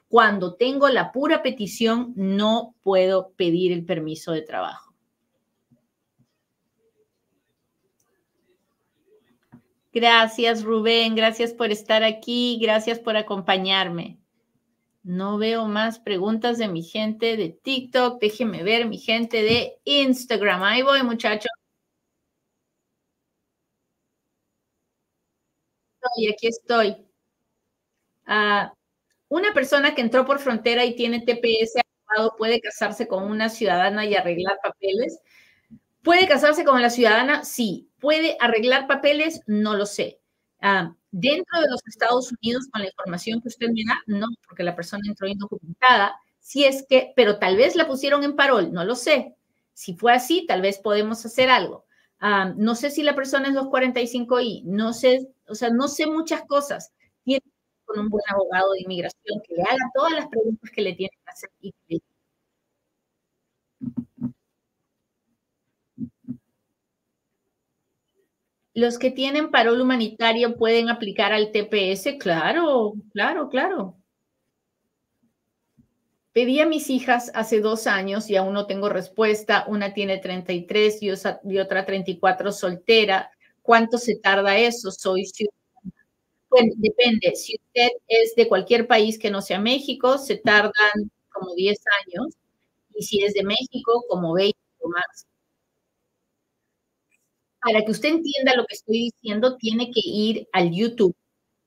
Cuando 0.08 0.56
tengo 0.56 0.90
la 0.90 1.12
pura 1.12 1.44
petición, 1.44 2.14
no 2.16 2.74
puedo 2.82 3.34
pedir 3.38 3.72
el 3.72 3.86
permiso 3.86 4.32
de 4.32 4.42
trabajo. 4.42 4.87
Gracias, 10.00 10.64
Rubén. 10.64 11.16
Gracias 11.16 11.54
por 11.54 11.72
estar 11.72 12.04
aquí. 12.04 12.60
Gracias 12.62 13.00
por 13.00 13.18
acompañarme. 13.18 14.20
No 15.02 15.40
veo 15.40 15.66
más 15.66 15.98
preguntas 16.00 16.60
de 16.60 16.68
mi 16.68 16.84
gente 16.84 17.36
de 17.36 17.50
TikTok. 17.50 18.22
Déjenme 18.22 18.62
ver 18.62 18.86
mi 18.86 19.00
gente 19.00 19.42
de 19.42 19.80
Instagram. 19.86 20.62
Ahí 20.62 20.84
voy, 20.84 21.02
muchachos. 21.02 21.50
Y 26.18 26.32
aquí 26.32 26.48
estoy. 26.48 26.96
Ah, 28.28 28.72
una 29.30 29.52
persona 29.54 29.96
que 29.96 30.02
entró 30.02 30.26
por 30.26 30.38
frontera 30.40 30.86
y 30.86 30.96
tiene 30.96 31.22
TPS 31.22 31.82
puede 32.38 32.62
casarse 32.62 33.08
con 33.08 33.24
una 33.24 33.50
ciudadana 33.50 34.06
y 34.06 34.16
arreglar 34.16 34.60
papeles. 34.64 35.20
¿Puede 36.08 36.28
casarse 36.28 36.64
con 36.64 36.82
la 36.82 36.90
ciudadana? 36.90 37.44
Sí. 37.44 37.90
¿Puede 38.00 38.38
arreglar 38.40 38.88
papeles? 38.88 39.42
No 39.46 39.76
lo 39.76 39.86
sé. 39.86 40.22
Ah, 40.62 40.96
Dentro 41.12 41.60
de 41.60 41.70
los 41.70 41.82
Estados 41.88 42.32
Unidos, 42.32 42.68
con 42.72 42.82
la 42.82 42.88
información 42.88 43.42
que 43.42 43.48
usted 43.50 43.68
me 43.70 43.84
da, 43.86 43.96
no, 44.06 44.28
porque 44.48 44.64
la 44.64 44.76
persona 44.76 45.04
entró 45.06 45.28
indocumentada. 45.28 46.16
Si 46.40 46.64
es 46.64 46.86
que, 46.88 47.12
pero 47.16 47.40
tal 47.40 47.58
vez 47.58 47.76
la 47.76 47.88
pusieron 47.88 48.24
en 48.24 48.36
parol, 48.36 48.72
no 48.72 48.86
lo 48.86 48.96
sé. 48.96 49.36
Si 49.74 49.96
fue 49.96 50.14
así, 50.14 50.46
tal 50.46 50.62
vez 50.62 50.78
podemos 50.78 51.26
hacer 51.26 51.50
algo. 51.50 51.86
Ah, 52.20 52.54
no 52.56 52.76
sé 52.76 52.90
si 52.90 53.04
la 53.04 53.16
persona 53.16 53.50
es 53.50 53.56
245i, 53.56 54.64
no 54.64 54.94
sé, 54.94 55.28
o 55.48 55.56
sea, 55.56 55.72
no 55.72 55.88
sé 55.90 56.08
muchas 56.08 56.44
cosas. 56.46 56.94
con 57.86 58.00
un 58.00 58.10
buen 58.10 58.24
abogado 58.30 58.72
de 58.74 58.82
inmigración 58.82 59.42
que 59.48 59.56
le 59.56 59.64
haga 59.64 59.92
todas 59.94 60.14
las 60.14 60.28
preguntas 60.28 60.70
que 60.72 60.82
le 60.82 60.94
tiene 60.94 61.12
que 61.24 61.32
hacer 61.32 61.50
y 61.62 61.74
que 61.88 62.00
Los 68.78 69.00
que 69.00 69.10
tienen 69.10 69.50
parol 69.50 69.82
humanitario 69.82 70.56
pueden 70.56 70.90
aplicar 70.90 71.34
al 71.34 71.52
TPS, 71.52 72.20
claro, 72.20 72.94
claro, 73.12 73.50
claro. 73.50 73.98
Pedí 76.32 76.60
a 76.60 76.68
mis 76.68 76.92
hijas 76.92 77.32
hace 77.34 77.60
dos 77.60 77.88
años 77.88 78.30
y 78.30 78.36
aún 78.36 78.54
no 78.54 78.68
tengo 78.68 78.88
respuesta. 78.88 79.66
Una 79.68 79.96
tiene 79.96 80.20
33 80.20 81.02
y, 81.02 81.08
y 81.08 81.58
otra 81.58 81.88
34 81.88 82.52
soltera. 82.52 83.32
¿Cuánto 83.64 83.98
se 83.98 84.18
tarda 84.18 84.56
eso? 84.60 84.92
Soy 84.92 85.26
ciudadana. 85.26 86.06
Bueno, 86.48 86.74
depende. 86.78 87.36
Si 87.36 87.56
usted 87.56 87.90
es 88.08 88.36
de 88.36 88.48
cualquier 88.48 88.86
país 88.86 89.18
que 89.18 89.32
no 89.32 89.42
sea 89.42 89.60
México, 89.60 90.20
se 90.20 90.38
tardan 90.38 91.10
como 91.32 91.56
10 91.56 91.80
años. 92.06 92.36
Y 92.94 93.02
si 93.02 93.24
es 93.24 93.34
de 93.34 93.44
México, 93.44 94.06
como 94.08 94.36
20 94.36 94.56
o 94.82 94.90
más 94.90 95.26
para 97.62 97.84
que 97.84 97.92
usted 97.92 98.10
entienda 98.10 98.56
lo 98.56 98.66
que 98.66 98.76
estoy 98.76 99.12
diciendo, 99.12 99.58
tiene 99.58 99.92
que 99.92 100.02
ir 100.04 100.48
al 100.54 100.72
YouTube, 100.72 101.16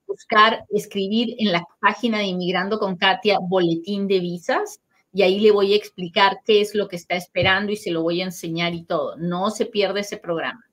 buscar, 0.07 0.65
escribir 0.71 1.37
en 1.39 1.53
la 1.53 1.65
página 1.81 2.19
de 2.19 2.25
Inmigrando 2.25 2.79
con 2.79 2.97
Katia, 2.97 3.39
boletín 3.41 4.07
de 4.09 4.21
visas, 4.21 4.81
y 5.13 5.23
ahí 5.23 5.41
le 5.41 5.51
voy 5.51 5.73
a 5.73 5.77
explicar 5.77 6.39
qué 6.45 6.61
es 6.61 6.75
lo 6.75 6.89
que 6.89 6.97
está 6.97 7.17
esperando 7.17 7.73
y 7.73 7.77
se 7.77 7.91
lo 7.91 8.03
voy 8.03 8.21
a 8.21 8.27
enseñar 8.27 8.75
y 8.75 8.85
todo. 8.85 9.17
No 9.17 9.51
se 9.51 9.67
pierda 9.67 10.01
ese 10.01 10.19
programa. 10.19 10.65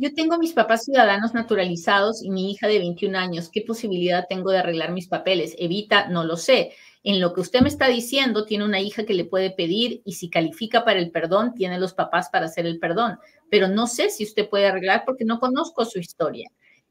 Yo 0.00 0.14
tengo 0.14 0.38
mis 0.38 0.54
papás 0.54 0.86
ciudadanos 0.86 1.34
naturalizados 1.34 2.24
y 2.24 2.30
mi 2.30 2.50
hija 2.50 2.66
de 2.68 2.78
21 2.78 3.18
años. 3.18 3.50
¿Qué 3.52 3.60
posibilidad 3.60 4.24
tengo 4.26 4.50
de 4.50 4.56
arreglar 4.56 4.92
mis 4.92 5.08
papeles? 5.08 5.54
Evita, 5.58 6.08
no 6.08 6.24
lo 6.24 6.38
sé. 6.38 6.72
En 7.02 7.20
lo 7.20 7.34
que 7.34 7.42
usted 7.42 7.60
me 7.60 7.68
está 7.68 7.86
diciendo, 7.86 8.46
tiene 8.46 8.64
una 8.64 8.80
hija 8.80 9.04
que 9.04 9.12
le 9.12 9.26
puede 9.26 9.50
pedir 9.50 10.00
y 10.06 10.14
si 10.14 10.30
califica 10.30 10.86
para 10.86 11.00
el 11.00 11.10
perdón, 11.10 11.52
tiene 11.52 11.78
los 11.78 11.92
papás 11.92 12.30
para 12.30 12.46
hacer 12.46 12.64
el 12.64 12.78
perdón. 12.78 13.18
Pero 13.50 13.68
no 13.68 13.86
sé 13.86 14.08
si 14.08 14.24
usted 14.24 14.48
puede 14.48 14.68
arreglar 14.68 15.02
porque 15.04 15.26
no 15.26 15.38
conozco 15.38 15.84
su 15.84 15.98
historia. 15.98 16.48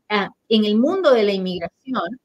Ah, 0.08 0.30
en 0.48 0.66
el 0.66 0.78
mundo 0.78 1.12
de 1.12 1.24
la 1.24 1.34
inmigración, 1.34 2.20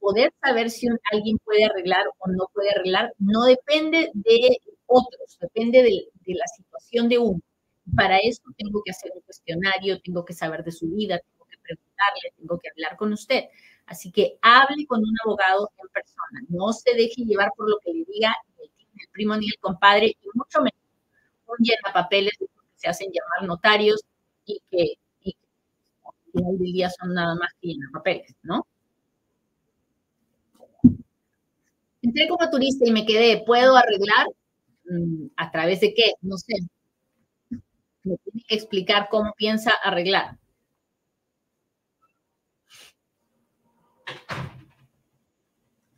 poder 0.00 0.34
saber 0.42 0.68
si 0.68 0.86
alguien 1.12 1.38
puede 1.38 1.64
arreglar 1.64 2.04
o 2.18 2.28
no 2.28 2.46
puede 2.52 2.72
arreglar 2.72 3.10
no 3.18 3.44
depende 3.44 4.10
de 4.12 4.58
otros, 4.84 5.38
depende 5.40 5.82
de 5.82 6.34
la 6.34 6.44
situación 6.54 7.08
de 7.08 7.18
uno. 7.18 7.40
Para 7.92 8.18
eso 8.18 8.42
tengo 8.56 8.82
que 8.82 8.92
hacer 8.92 9.12
un 9.14 9.20
cuestionario, 9.22 10.00
tengo 10.00 10.24
que 10.24 10.32
saber 10.32 10.64
de 10.64 10.72
su 10.72 10.88
vida, 10.88 11.18
tengo 11.18 11.44
que 11.50 11.58
preguntarle, 11.58 12.32
tengo 12.36 12.58
que 12.58 12.70
hablar 12.70 12.96
con 12.96 13.12
usted. 13.12 13.44
Así 13.86 14.10
que 14.10 14.38
hable 14.40 14.86
con 14.86 15.00
un 15.00 15.14
abogado 15.24 15.70
en 15.82 15.88
persona. 15.88 16.40
No 16.48 16.72
se 16.72 16.94
deje 16.94 17.24
llevar 17.24 17.50
por 17.56 17.68
lo 17.68 17.78
que 17.84 17.92
le 17.92 18.04
diga 18.06 18.34
el, 18.58 18.70
primo 19.12 19.36
ni 19.36 19.46
el 19.46 19.58
compadre, 19.60 20.06
y 20.06 20.28
mucho 20.34 20.58
menos 20.60 20.80
un 21.46 21.56
llena 21.58 21.92
papeles 21.92 22.32
que 22.38 22.46
se 22.74 22.88
hacen 22.88 23.12
llamar 23.12 23.46
notarios 23.46 24.00
y 24.46 24.60
que, 24.70 24.94
y 25.20 25.36
al 26.04 26.32
final 26.32 26.58
del 26.58 26.72
día 26.72 26.90
son 26.90 27.14
nada 27.14 27.34
más 27.34 27.50
que 27.60 27.68
llenar 27.68 27.90
papeles, 27.92 28.34
¿no? 28.42 28.66
Entré 32.02 32.28
como 32.28 32.50
turista 32.50 32.86
y 32.86 32.92
me 32.92 33.06
quedé, 33.06 33.44
¿puedo 33.46 33.76
arreglar? 33.76 34.26
Mm, 34.84 35.26
¿A 35.36 35.50
través 35.50 35.80
de 35.80 35.94
qué? 35.94 36.12
No 36.22 36.36
sé 36.38 36.54
me 38.04 38.16
tiene 38.18 38.44
que 38.46 38.54
explicar 38.54 39.08
cómo 39.10 39.32
piensa 39.36 39.72
arreglar. 39.82 40.38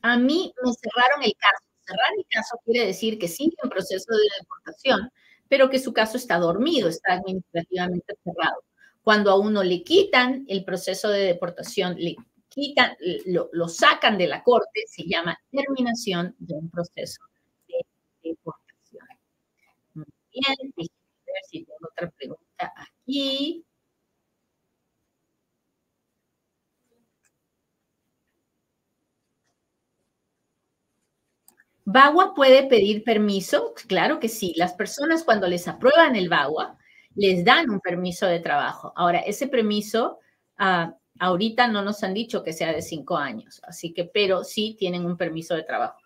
A 0.03 0.17
mí 0.17 0.53
me 0.63 0.73
cerraron 0.73 1.23
el 1.25 1.35
caso. 1.37 1.65
Cerrar 1.85 2.11
el 2.17 2.27
caso 2.29 2.59
quiere 2.65 2.87
decir 2.87 3.19
que 3.19 3.29
sigue 3.29 3.55
en 3.63 3.71
proceso 3.71 4.13
de 4.13 4.23
deportación, 4.41 5.11
pero 5.49 5.71
que 5.71 5.79
su 5.79 5.93
caso 5.93 6.17
está 6.17 6.39
dormido, 6.39 6.89
está 6.89 7.15
administrativamente 7.15 8.15
cerrado. 8.25 8.63
Cuando 9.03 9.31
a 9.31 9.39
uno 9.39 9.63
le 9.63 9.83
quitan 9.85 10.45
el 10.49 10.65
proceso 10.65 11.09
de 11.11 11.21
deportación, 11.21 11.97
le 11.99 12.17
quitan, 12.49 12.97
lo, 13.27 13.49
lo 13.53 13.69
sacan 13.69 14.19
de 14.19 14.27
la 14.29 14.43
corte, 14.43 14.85
se 14.87 15.05
llama 15.07 15.39
terminación 15.51 16.35
de 16.39 16.55
un 16.55 16.71
proceso 16.71 17.23
de 17.69 17.85
deportación. 18.31 19.07
Muy 19.95 20.07
si 21.51 21.65
tengo 21.65 21.89
otra 21.93 22.11
pregunta 22.11 22.73
aquí. 22.77 23.65
¿Bagua 31.85 32.35
puede 32.35 32.65
pedir 32.67 33.05
permiso? 33.05 33.73
Claro 33.89 34.19
que 34.21 34.29
sí. 34.29 34.53
Las 34.57 34.75
personas 34.75 35.23
cuando 35.25 35.47
les 35.47 35.69
aprueban 35.69 36.17
el 36.17 36.29
Bagua, 36.29 36.77
les 37.15 37.45
dan 37.45 37.71
un 37.71 37.81
permiso 37.81 38.27
de 38.27 38.41
trabajo. 38.41 38.93
Ahora, 38.97 39.21
ese 39.21 39.47
permiso, 39.49 40.19
ah, 40.59 40.97
ahorita 41.21 41.69
no 41.69 41.83
nos 41.83 42.03
han 42.03 42.13
dicho 42.15 42.43
que 42.43 42.53
sea 42.53 42.73
de 42.73 42.83
cinco 42.83 43.17
años, 43.17 43.61
así 43.65 43.93
que, 43.95 44.05
pero 44.05 44.43
sí 44.45 44.77
tienen 44.79 45.07
un 45.07 45.17
permiso 45.17 45.55
de 45.55 45.63
trabajo. 45.63 45.99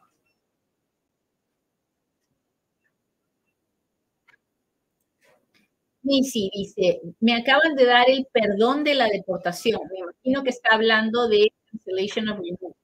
Sí, 6.24 6.50
dice, 6.54 7.00
me 7.20 7.34
acaban 7.34 7.74
de 7.74 7.84
dar 7.84 8.08
el 8.08 8.26
perdón 8.32 8.84
de 8.84 8.94
la 8.94 9.06
deportación. 9.06 9.80
Me 9.90 9.98
imagino 9.98 10.42
que 10.42 10.50
está 10.50 10.70
hablando 10.72 11.28
de 11.28 11.52
cancellation 11.70 12.28
of 12.28 12.38
removal. 12.38 12.76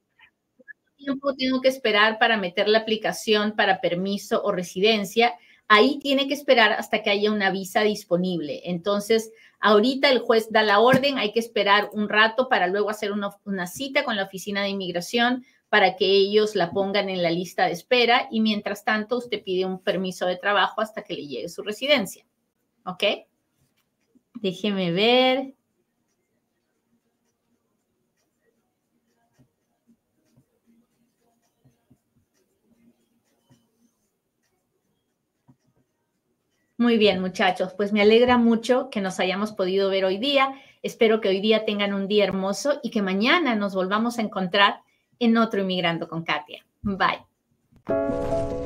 ¿Cuánto 0.56 0.96
tiempo 0.96 1.34
tengo 1.34 1.60
que 1.60 1.68
esperar 1.68 2.18
para 2.18 2.36
meter 2.36 2.68
la 2.68 2.78
aplicación 2.78 3.56
para 3.56 3.80
permiso 3.80 4.42
o 4.42 4.52
residencia? 4.52 5.34
Ahí 5.68 5.98
tiene 5.98 6.28
que 6.28 6.34
esperar 6.34 6.72
hasta 6.72 7.02
que 7.02 7.10
haya 7.10 7.32
una 7.32 7.50
visa 7.50 7.82
disponible. 7.82 8.62
Entonces, 8.64 9.32
ahorita 9.58 10.10
el 10.10 10.20
juez 10.20 10.48
da 10.50 10.62
la 10.62 10.80
orden, 10.80 11.18
hay 11.18 11.32
que 11.32 11.40
esperar 11.40 11.90
un 11.92 12.08
rato 12.08 12.48
para 12.48 12.68
luego 12.68 12.90
hacer 12.90 13.10
una 13.12 13.66
cita 13.66 14.04
con 14.04 14.16
la 14.16 14.24
oficina 14.24 14.62
de 14.62 14.68
inmigración 14.68 15.44
para 15.68 15.96
que 15.96 16.06
ellos 16.06 16.54
la 16.54 16.70
pongan 16.70 17.08
en 17.08 17.22
la 17.22 17.30
lista 17.30 17.66
de 17.66 17.72
espera 17.72 18.28
y 18.30 18.40
mientras 18.40 18.84
tanto 18.84 19.18
usted 19.18 19.42
pide 19.42 19.64
un 19.64 19.82
permiso 19.82 20.26
de 20.26 20.36
trabajo 20.36 20.80
hasta 20.80 21.02
que 21.02 21.14
le 21.14 21.26
llegue 21.26 21.48
su 21.48 21.62
residencia. 21.62 22.24
¿Ok? 22.86 23.02
Déjeme 24.34 24.92
ver. 24.92 25.54
Muy 36.78 36.98
bien, 36.98 37.20
muchachos. 37.20 37.72
Pues 37.74 37.92
me 37.92 38.02
alegra 38.02 38.38
mucho 38.38 38.90
que 38.90 39.00
nos 39.00 39.18
hayamos 39.18 39.52
podido 39.52 39.90
ver 39.90 40.04
hoy 40.04 40.18
día. 40.18 40.54
Espero 40.82 41.20
que 41.20 41.28
hoy 41.28 41.40
día 41.40 41.64
tengan 41.64 41.94
un 41.94 42.06
día 42.06 42.24
hermoso 42.24 42.80
y 42.82 42.90
que 42.90 43.02
mañana 43.02 43.56
nos 43.56 43.74
volvamos 43.74 44.18
a 44.18 44.22
encontrar 44.22 44.82
en 45.18 45.38
otro 45.38 45.62
Inmigrando 45.62 46.06
con 46.06 46.22
Katia. 46.22 46.64
Bye. 46.82 48.65